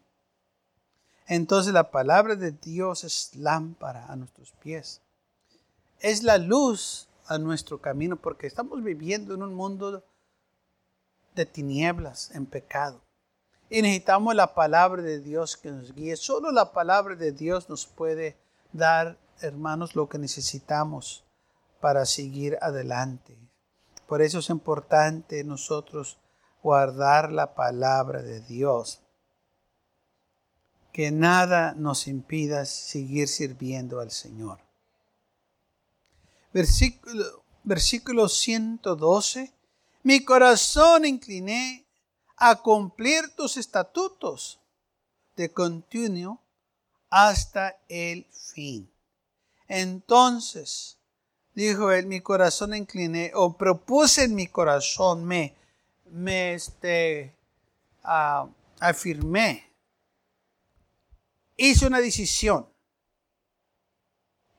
Entonces 1.28 1.74
la 1.74 1.92
palabra 1.92 2.36
de 2.36 2.52
Dios 2.52 3.04
es 3.04 3.36
lámpara 3.36 4.12
a 4.12 4.16
nuestros 4.16 4.52
pies. 4.54 5.02
Es 6.00 6.24
la 6.24 6.38
luz 6.38 7.08
a 7.28 7.38
nuestro 7.38 7.80
camino 7.80 8.16
porque 8.16 8.48
estamos 8.48 8.84
viviendo 8.84 9.36
en 9.36 9.44
un 9.44 9.54
mundo 9.54 10.04
de 11.36 11.46
tinieblas, 11.46 12.32
en 12.32 12.46
pecado. 12.46 13.02
Y 13.74 13.82
necesitamos 13.82 14.36
la 14.36 14.54
palabra 14.54 15.02
de 15.02 15.22
Dios 15.22 15.56
que 15.56 15.72
nos 15.72 15.96
guíe. 15.96 16.18
Solo 16.18 16.52
la 16.52 16.74
palabra 16.74 17.16
de 17.16 17.32
Dios 17.32 17.70
nos 17.70 17.86
puede 17.86 18.36
dar, 18.74 19.18
hermanos, 19.40 19.96
lo 19.96 20.10
que 20.10 20.18
necesitamos 20.18 21.24
para 21.80 22.06
seguir 22.06 22.58
adelante. 22.62 23.38
Por 24.08 24.22
eso 24.22 24.40
es 24.40 24.50
importante 24.50 25.46
nosotros 25.46 26.20
guardar 26.62 27.32
la 27.32 27.56
palabra 27.56 28.22
de 28.22 28.42
Dios. 28.42 29.00
Que 30.92 31.10
nada 31.10 31.74
nos 31.74 32.08
impida 32.08 32.66
seguir 32.66 33.30
sirviendo 33.30 34.02
al 34.02 34.12
Señor. 34.12 34.60
Versículo, 36.52 37.46
versículo 37.64 38.28
112. 38.28 39.54
Mi 40.04 40.26
corazón 40.26 41.06
incliné 41.06 41.88
a 42.44 42.56
cumplir 42.56 43.36
tus 43.36 43.56
estatutos 43.56 44.60
de 45.36 45.54
continuo 45.54 46.42
hasta 47.12 47.78
el 47.88 48.26
fin. 48.32 48.92
Entonces 49.68 50.98
dijo 51.54 51.92
él, 51.92 52.08
mi 52.08 52.20
corazón 52.20 52.74
incliné, 52.74 53.32
o 53.36 53.56
propuse 53.56 54.24
en 54.24 54.34
mi 54.34 54.48
corazón, 54.48 55.24
me, 55.24 55.56
me 56.06 56.56
este, 56.56 57.38
afirmé, 58.02 59.72
hice 61.56 61.86
una 61.86 62.00
decisión 62.00 62.68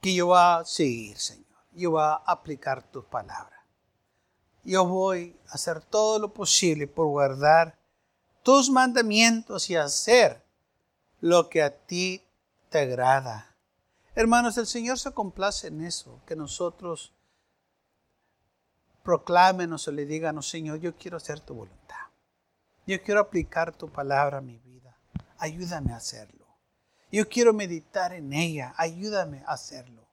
que 0.01 0.14
yo 0.14 0.27
voy 0.27 0.38
a 0.38 0.62
seguir, 0.64 1.18
Señor. 1.18 1.47
Yo 1.73 1.90
voy 1.90 2.03
a 2.03 2.23
aplicar 2.27 2.88
tus 2.92 3.05
palabras. 3.07 3.62
Yo 4.64 4.87
voy 4.87 5.37
a 5.48 5.55
hacer 5.55 5.81
todo 5.81 6.18
lo 6.18 6.33
posible 6.33 6.87
por 6.87 7.07
guardar 7.07 7.79
tus 8.42 8.70
mandamientos 8.70 9.70
y 9.70 9.77
hacer 9.77 10.42
lo 11.20 11.48
que 11.48 11.62
a 11.62 11.77
ti 11.77 12.22
te 12.70 12.81
agrada. 12.81 13.57
Hermanos, 14.14 14.59
el 14.59 14.66
Señor 14.66 14.98
se 14.98 15.12
complace 15.12 15.68
en 15.68 15.85
eso, 15.85 16.20
que 16.27 16.37
nosotros 16.37 17.12
proclámenos 19.03 19.88
o 19.88 19.92
le 19.92 20.07
díganos, 20.07 20.48
Señor, 20.48 20.79
yo 20.79 20.96
quiero 20.96 21.16
hacer 21.16 21.40
tu 21.40 21.55
voluntad. 21.55 21.96
Yo 22.87 23.03
quiero 23.03 23.20
aplicar 23.20 23.72
tu 23.72 23.88
palabra 23.88 24.38
a 24.38 24.42
mi 24.42 24.59
vida. 24.59 24.98
Ayúdame 25.38 25.92
a 25.92 25.96
hacerlo. 25.96 26.46
Yo 27.11 27.29
quiero 27.29 27.53
meditar 27.53 28.12
en 28.12 28.33
ella. 28.33 28.75
Ayúdame 28.77 29.42
a 29.46 29.53
hacerlo. 29.53 30.07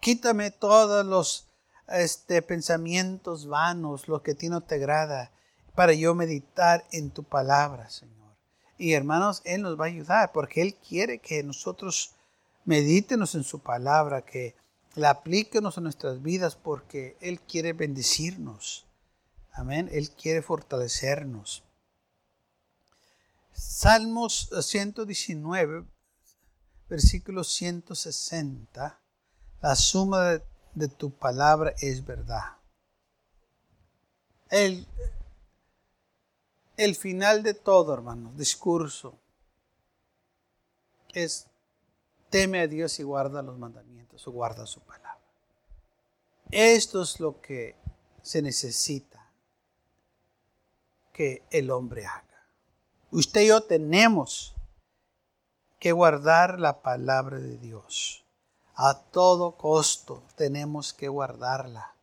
Quítame 0.00 0.50
todos 0.50 1.04
los 1.04 1.49
este, 1.90 2.42
pensamientos 2.42 3.46
vanos, 3.46 4.08
lo 4.08 4.22
que 4.22 4.32
a 4.32 4.34
ti 4.34 4.48
no 4.48 4.60
te 4.60 4.76
agrada, 4.76 5.32
para 5.74 5.92
yo 5.92 6.14
meditar 6.14 6.84
en 6.92 7.10
tu 7.10 7.24
palabra, 7.24 7.90
Señor. 7.90 8.36
Y 8.78 8.94
hermanos, 8.94 9.42
Él 9.44 9.62
nos 9.62 9.78
va 9.78 9.84
a 9.84 9.88
ayudar 9.88 10.32
porque 10.32 10.62
Él 10.62 10.74
quiere 10.74 11.18
que 11.18 11.42
nosotros 11.42 12.14
medítenos 12.64 13.34
en 13.34 13.44
su 13.44 13.60
palabra, 13.60 14.22
que 14.22 14.54
la 14.94 15.10
aplíquenos 15.10 15.78
a 15.78 15.80
nuestras 15.80 16.22
vidas 16.22 16.56
porque 16.56 17.16
Él 17.20 17.40
quiere 17.40 17.72
bendecirnos. 17.72 18.86
Amén. 19.52 19.88
Él 19.92 20.10
quiere 20.10 20.42
fortalecernos. 20.42 21.64
Salmos 23.52 24.48
119, 24.60 25.84
versículo 26.88 27.44
160. 27.44 29.00
La 29.60 29.76
suma 29.76 30.24
de, 30.24 30.42
de 30.74 30.88
tu 30.88 31.10
palabra 31.10 31.74
es 31.80 32.04
verdad. 32.04 32.56
El, 34.48 34.86
el 36.76 36.94
final 36.96 37.42
de 37.42 37.54
todo, 37.54 37.94
hermanos, 37.94 38.36
discurso, 38.36 39.18
es 41.12 41.46
teme 42.30 42.60
a 42.60 42.66
Dios 42.66 42.98
y 43.00 43.02
guarda 43.02 43.42
los 43.42 43.58
mandamientos 43.58 44.26
o 44.26 44.32
guarda 44.32 44.66
su 44.66 44.80
palabra. 44.80 45.20
Esto 46.50 47.02
es 47.02 47.20
lo 47.20 47.40
que 47.40 47.76
se 48.22 48.42
necesita 48.42 49.30
que 51.12 51.44
el 51.50 51.70
hombre 51.70 52.06
haga. 52.06 52.48
Usted 53.10 53.42
y 53.42 53.48
yo 53.48 53.62
tenemos 53.62 54.54
que 55.78 55.92
guardar 55.92 56.60
la 56.60 56.82
palabra 56.82 57.38
de 57.38 57.58
Dios. 57.58 58.19
A 58.82 58.94
todo 58.94 59.58
costo 59.58 60.22
tenemos 60.36 60.94
que 60.94 61.06
guardarla. 61.06 61.94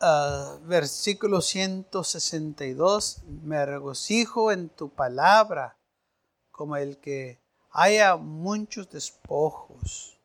Uh, 0.00 0.64
versículo 0.64 1.40
162, 1.40 3.22
me 3.42 3.66
regocijo 3.66 4.52
en 4.52 4.68
tu 4.68 4.90
palabra 4.90 5.76
como 6.52 6.76
el 6.76 6.98
que 6.98 7.40
haya 7.72 8.14
muchos 8.14 8.88
despojos. 8.90 10.16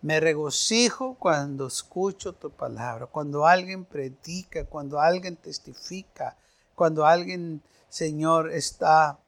Me 0.00 0.18
regocijo 0.18 1.16
cuando 1.18 1.66
escucho 1.66 2.32
tu 2.32 2.50
palabra, 2.50 3.04
cuando 3.04 3.46
alguien 3.46 3.84
predica, 3.84 4.64
cuando 4.64 4.98
alguien 4.98 5.36
testifica, 5.36 6.38
cuando 6.74 7.04
alguien, 7.04 7.62
Señor, 7.90 8.50
está 8.50 9.18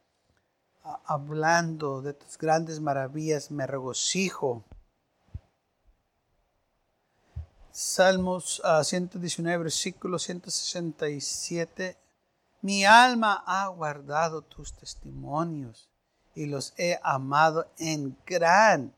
hablando 1.05 2.03
de 2.03 2.15
tus 2.15 2.39
grandes 2.39 2.81
maravillas, 2.81 3.51
me 3.51 3.67
regocijo. 3.67 4.65
Salmos 7.71 8.61
119, 8.83 9.55
ah, 9.55 9.59
versículo 9.59 10.19
167. 10.19 11.97
Mi 12.63 12.85
alma 12.85 13.45
ha 13.47 13.69
guardado 13.69 14.43
tus 14.43 14.73
testimonios 14.75 15.89
y 16.35 16.47
los 16.47 16.75
he 16.77 16.99
amado 17.03 17.71
en 17.79 18.17
gran 18.27 18.95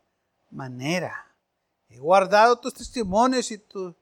manera. 0.51 1.27
He 1.89 1.99
guardado 1.99 2.59
tus 2.59 2.73
testimonios 2.73 3.51
y 3.51 3.59
tu, 3.59 3.95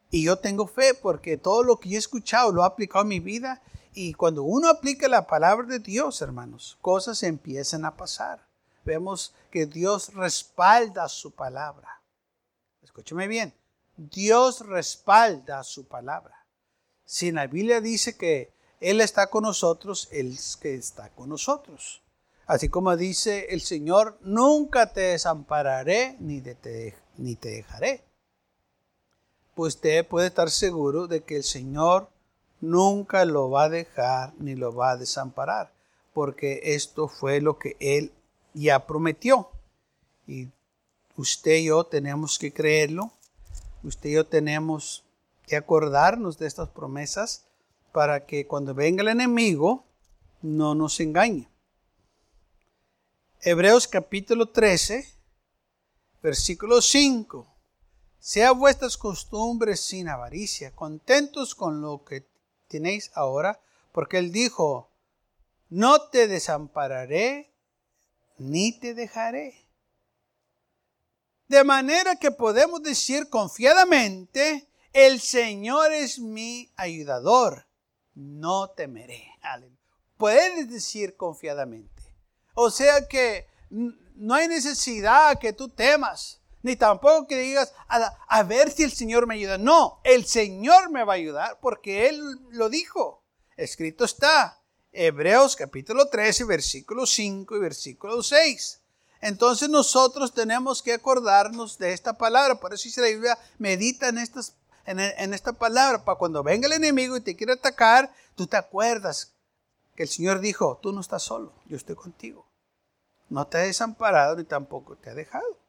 Y 0.10 0.26
yo 0.26 0.40
tengo 0.40 0.68
fe 0.68 0.94
porque 0.94 1.38
todo 1.38 1.64
lo 1.64 1.80
que 1.80 1.88
yo 1.88 1.96
he 1.96 2.00
escuchado 2.00 2.52
lo 2.52 2.64
he 2.64 2.66
aplicado 2.66 3.04
en 3.04 3.08
mi 3.08 3.22
vida. 3.22 3.62
Y 3.94 4.14
cuando 4.16 4.44
uno 4.44 4.68
aplica 4.68 5.08
la 5.08 5.28
palabra 5.28 5.66
de 5.66 5.80
Dios, 5.80 6.22
hermanos, 6.22 6.78
cosas 6.82 7.24
empiezan 7.24 7.86
a 7.86 7.96
pasar. 7.96 8.46
Vemos 8.84 9.34
que 9.50 9.66
Dios 9.66 10.14
respalda 10.14 11.08
su 11.08 11.32
palabra. 11.32 12.01
Escúcheme 12.92 13.28
bien. 13.28 13.54
Dios 13.98 14.66
respalda 14.66 15.64
su 15.64 15.86
palabra. 15.86 16.46
Si 17.06 17.32
la 17.32 17.48
Biblia 17.48 17.82
dice 17.82 18.18
que 18.18 18.54
Él 18.80 19.02
está 19.02 19.28
con 19.28 19.44
nosotros, 19.44 20.08
Él 20.12 20.34
es 20.34 20.58
que 20.58 20.76
está 20.76 21.10
con 21.10 21.30
nosotros. 21.30 22.02
Así 22.48 22.70
como 22.70 22.96
dice 22.96 23.48
el 23.50 23.62
Señor, 23.62 24.18
nunca 24.22 24.94
te 24.94 25.02
desampararé 25.02 26.16
ni 26.20 26.42
te, 26.42 26.96
ni 27.18 27.36
te 27.36 27.50
dejaré 27.50 28.04
pues 29.56 29.76
usted 29.76 30.08
puede 30.08 30.28
estar 30.28 30.50
seguro 30.50 31.08
de 31.08 31.22
que 31.22 31.38
el 31.38 31.44
Señor 31.44 32.10
nunca 32.62 33.26
lo 33.26 33.50
va 33.50 33.64
a 33.64 33.70
dejar 33.70 34.34
ni 34.40 34.56
lo 34.56 34.74
va 34.74 34.92
a 34.92 34.98
desamparar, 34.98 35.72
porque 36.14 36.62
esto 36.64 37.08
fue 37.08 37.42
lo 37.42 37.58
que 37.58 37.76
Él 37.80 38.12
ya 38.54 38.86
prometió. 38.86 39.50
Y 40.26 40.48
usted 41.22 41.58
y 41.58 41.66
yo 41.66 41.86
tenemos 41.86 42.40
que 42.40 42.52
creerlo, 42.52 43.14
usted 43.84 44.10
y 44.10 44.14
yo 44.14 44.26
tenemos 44.26 45.06
que 45.46 45.56
acordarnos 45.56 46.38
de 46.38 46.48
estas 46.48 46.70
promesas 46.70 47.46
para 47.92 48.26
que 48.26 48.48
cuando 48.48 48.74
venga 48.74 49.04
el 49.04 49.10
enemigo 49.10 49.86
no 50.42 50.74
nos 50.76 51.00
engañe. 51.00 51.48
Hebreos 53.42 53.88
capítulo 53.88 54.50
13, 54.50 55.08
versículo 56.24 56.82
5. 56.82 57.48
Sea 58.20 58.52
vuestras 58.52 58.98
costumbres 58.98 59.80
sin 59.80 60.10
avaricia, 60.10 60.76
contentos 60.76 61.56
con 61.56 61.82
lo 61.82 62.04
que 62.04 62.28
tenéis 62.68 63.12
ahora, 63.14 63.60
porque 63.92 64.18
Él 64.18 64.32
dijo, 64.32 64.90
no 65.70 66.10
te 66.10 66.28
desampararé 66.28 67.54
ni 68.38 68.80
te 68.80 68.94
dejaré. 68.94 69.61
De 71.52 71.66
manera 71.66 72.16
que 72.16 72.32
podemos 72.32 72.82
decir 72.82 73.28
confiadamente, 73.28 74.70
el 74.94 75.20
Señor 75.20 75.92
es 75.92 76.18
mi 76.18 76.72
ayudador, 76.78 77.68
no 78.16 78.70
temeré. 78.70 79.28
Puedes 80.16 80.70
decir 80.70 81.18
confiadamente. 81.18 82.16
O 82.54 82.72
sea 82.72 83.06
que 83.06 83.48
no 83.70 84.34
hay 84.34 84.48
necesidad 84.48 85.40
que 85.40 85.52
tú 85.52 85.68
temas 85.68 86.40
ni 86.62 86.78
tampoco 86.78 87.28
que 87.28 87.40
digas 87.40 87.74
a, 87.90 88.44
ver 88.44 88.72
si 88.72 88.84
el 88.84 88.94
Señor 88.94 89.28
me 89.28 89.36
ayuda. 89.36 89.58
No, 89.58 90.00
el 90.06 90.26
Señor 90.26 90.90
me 90.90 91.04
va 91.04 91.12
a 91.12 91.18
ayudar 91.18 91.60
porque 91.60 92.08
Él 92.08 92.22
lo 92.52 92.70
dijo. 92.70 93.26
Escrito 93.58 94.06
está. 94.06 94.64
Hebreos 94.94 95.58
capítulo 95.58 96.08
13, 96.08 96.46
versículo 96.46 97.06
5 97.06 97.58
y 97.58 97.60
versículo 97.60 98.24
6. 98.24 98.81
Entonces 99.22 99.70
nosotros 99.70 100.34
tenemos 100.34 100.82
que 100.82 100.94
acordarnos 100.94 101.78
de 101.78 101.94
esta 101.94 102.14
palabra. 102.14 102.60
Por 102.60 102.74
eso 102.74 102.86
dice 102.86 103.02
la 103.02 103.08
Biblia, 103.08 103.38
medita 103.60 104.10
en, 104.10 104.18
estas, 104.18 104.56
en, 104.86 105.34
esta 105.34 105.54
palabra. 105.54 106.04
Para 106.04 106.18
cuando 106.18 106.42
venga 106.42 106.66
el 106.66 106.74
enemigo 106.74 107.16
y 107.16 107.22
te 107.22 107.36
quiera 107.36 107.54
atacar, 107.54 108.12
tú 108.36 108.48
te 108.48 108.58
acuerdas 108.58 109.34
que 109.96 110.04
el 110.04 110.10
Señor 110.10 110.40
dijo, 110.40 110.80
tú 110.82 110.92
no 110.92 111.02
estás 111.02 111.22
solo, 111.22 111.54
yo 111.68 111.78
estoy 111.78 111.96
contigo. 111.96 112.48
No 113.30 113.46
te 113.46 113.60
he 113.60 113.68
desamparado 113.68 114.36
ni 114.36 114.44
tampoco 114.44 114.98
te 114.98 115.12
he 115.12 115.14
dejado. 115.14 115.62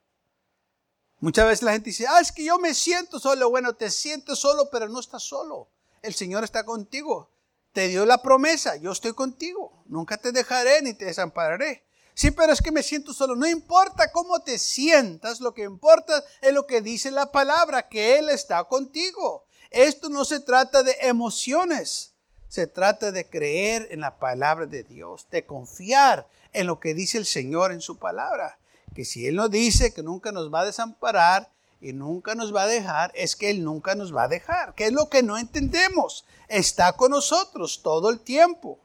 Muchas 1.21 1.47
veces 1.47 1.63
la 1.63 1.73
gente 1.73 1.91
dice, 1.91 2.07
ah, 2.09 2.21
es 2.21 2.33
que 2.33 2.45
yo 2.45 2.59
me 2.59 2.75
siento 2.75 3.21
solo. 3.21 3.51
Bueno, 3.51 3.75
te 3.75 3.91
sientes 3.91 4.39
solo, 4.39 4.71
pero 4.71 4.89
no 4.89 4.99
estás 4.99 5.23
solo. 5.23 5.69
El 6.01 6.15
Señor 6.15 6.43
está 6.43 6.65
contigo. 6.65 7.31
Te 7.73 7.87
dio 7.87 8.05
la 8.05 8.23
promesa, 8.23 8.77
yo 8.77 8.91
estoy 8.91 9.13
contigo. 9.13 9.85
Nunca 9.87 10.17
te 10.17 10.33
dejaré 10.33 10.83
ni 10.83 10.95
te 10.95 11.05
desampararé. 11.05 11.85
Sí, 12.15 12.31
pero 12.31 12.53
es 12.53 12.61
que 12.61 12.73
me 12.73 12.83
siento 12.83 13.13
solo. 13.13 13.37
No 13.37 13.47
importa 13.47 14.13
cómo 14.13 14.41
te 14.41 14.59
sientas, 14.59 15.41
lo 15.41 15.55
que 15.55 15.63
importa 15.63 16.23
es 16.41 16.53
lo 16.53 16.67
que 16.67 16.81
dice 16.81 17.11
la 17.11 17.33
palabra, 17.33 17.89
que 17.89 18.19
Él 18.19 18.29
está 18.29 18.65
contigo. 18.65 19.45
Esto 19.71 20.09
no 20.09 20.25
se 20.25 20.41
trata 20.41 20.83
de 20.83 20.97
emociones, 21.01 22.13
se 22.49 22.67
trata 22.67 23.11
de 23.13 23.29
creer 23.29 23.89
en 23.91 24.01
la 24.01 24.19
palabra 24.19 24.67
de 24.67 24.83
Dios, 24.83 25.27
de 25.31 25.47
confiar 25.47 26.29
en 26.53 26.67
lo 26.67 26.79
que 26.79 26.93
dice 26.93 27.17
el 27.17 27.25
Señor 27.25 27.73
en 27.73 27.81
su 27.81 27.99
palabra 27.99 28.59
que 28.93 29.05
si 29.05 29.27
Él 29.27 29.37
nos 29.37 29.51
dice 29.51 29.93
que 29.93 30.03
nunca 30.03 30.33
nos 30.33 30.53
va 30.53 30.61
a 30.61 30.67
desamparar 30.67 31.51
y 31.81 31.93
nunca 31.93 32.35
nos 32.35 32.55
va 32.55 32.63
a 32.63 32.67
dejar, 32.67 33.11
es 33.15 33.35
que 33.35 33.51
Él 33.51 33.65
nunca 33.65 33.95
nos 33.95 34.15
va 34.15 34.25
a 34.25 34.29
dejar. 34.29 34.75
¿Qué 34.75 34.87
es 34.87 34.93
lo 34.93 35.09
que 35.09 35.23
no 35.23 35.37
entendemos? 35.37 36.25
Está 36.49 36.93
con 36.93 37.11
nosotros 37.11 37.81
todo 37.83 38.11
el 38.11 38.21
tiempo. 38.21 38.79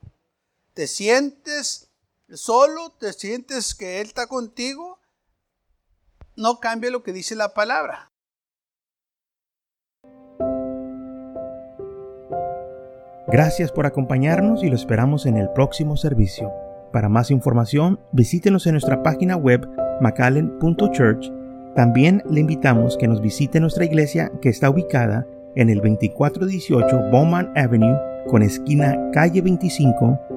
¿Te 0.74 0.88
sientes 0.88 1.87
solo? 2.36 2.94
¿Te 3.00 3.14
sientes 3.14 3.74
que 3.76 4.02
Él 4.02 4.08
está 4.08 4.28
contigo? 4.28 5.00
No 6.36 6.60
cambia 6.60 6.92
lo 6.92 7.04
que 7.04 7.14
dice 7.14 7.36
la 7.36 7.54
palabra. 7.54 8.12
Gracias 13.28 13.72
por 13.72 13.86
acompañarnos 13.86 14.64
y 14.64 14.70
lo 14.70 14.76
esperamos 14.76 15.26
en 15.26 15.36
el 15.36 15.50
próximo 15.50 15.98
servicio. 15.98 16.52
Para 16.94 17.10
más 17.10 17.30
información, 17.30 18.00
visítenos 18.14 18.66
en 18.68 18.74
nuestra 18.74 19.04
página 19.04 19.36
web 19.36 19.68
macallen.church. 20.00 21.32
También 21.76 22.24
le 22.30 22.40
invitamos 22.40 22.98
que 22.98 23.08
nos 23.08 23.22
visite 23.22 23.60
nuestra 23.60 23.84
iglesia 23.84 24.32
que 24.42 24.50
está 24.50 24.70
ubicada 24.70 25.28
en 25.56 25.70
el 25.70 25.80
2418 25.80 27.10
Bowman 27.12 27.52
Avenue 27.58 27.98
con 28.30 28.44
esquina 28.44 28.96
calle 29.12 29.42
25 29.42 30.37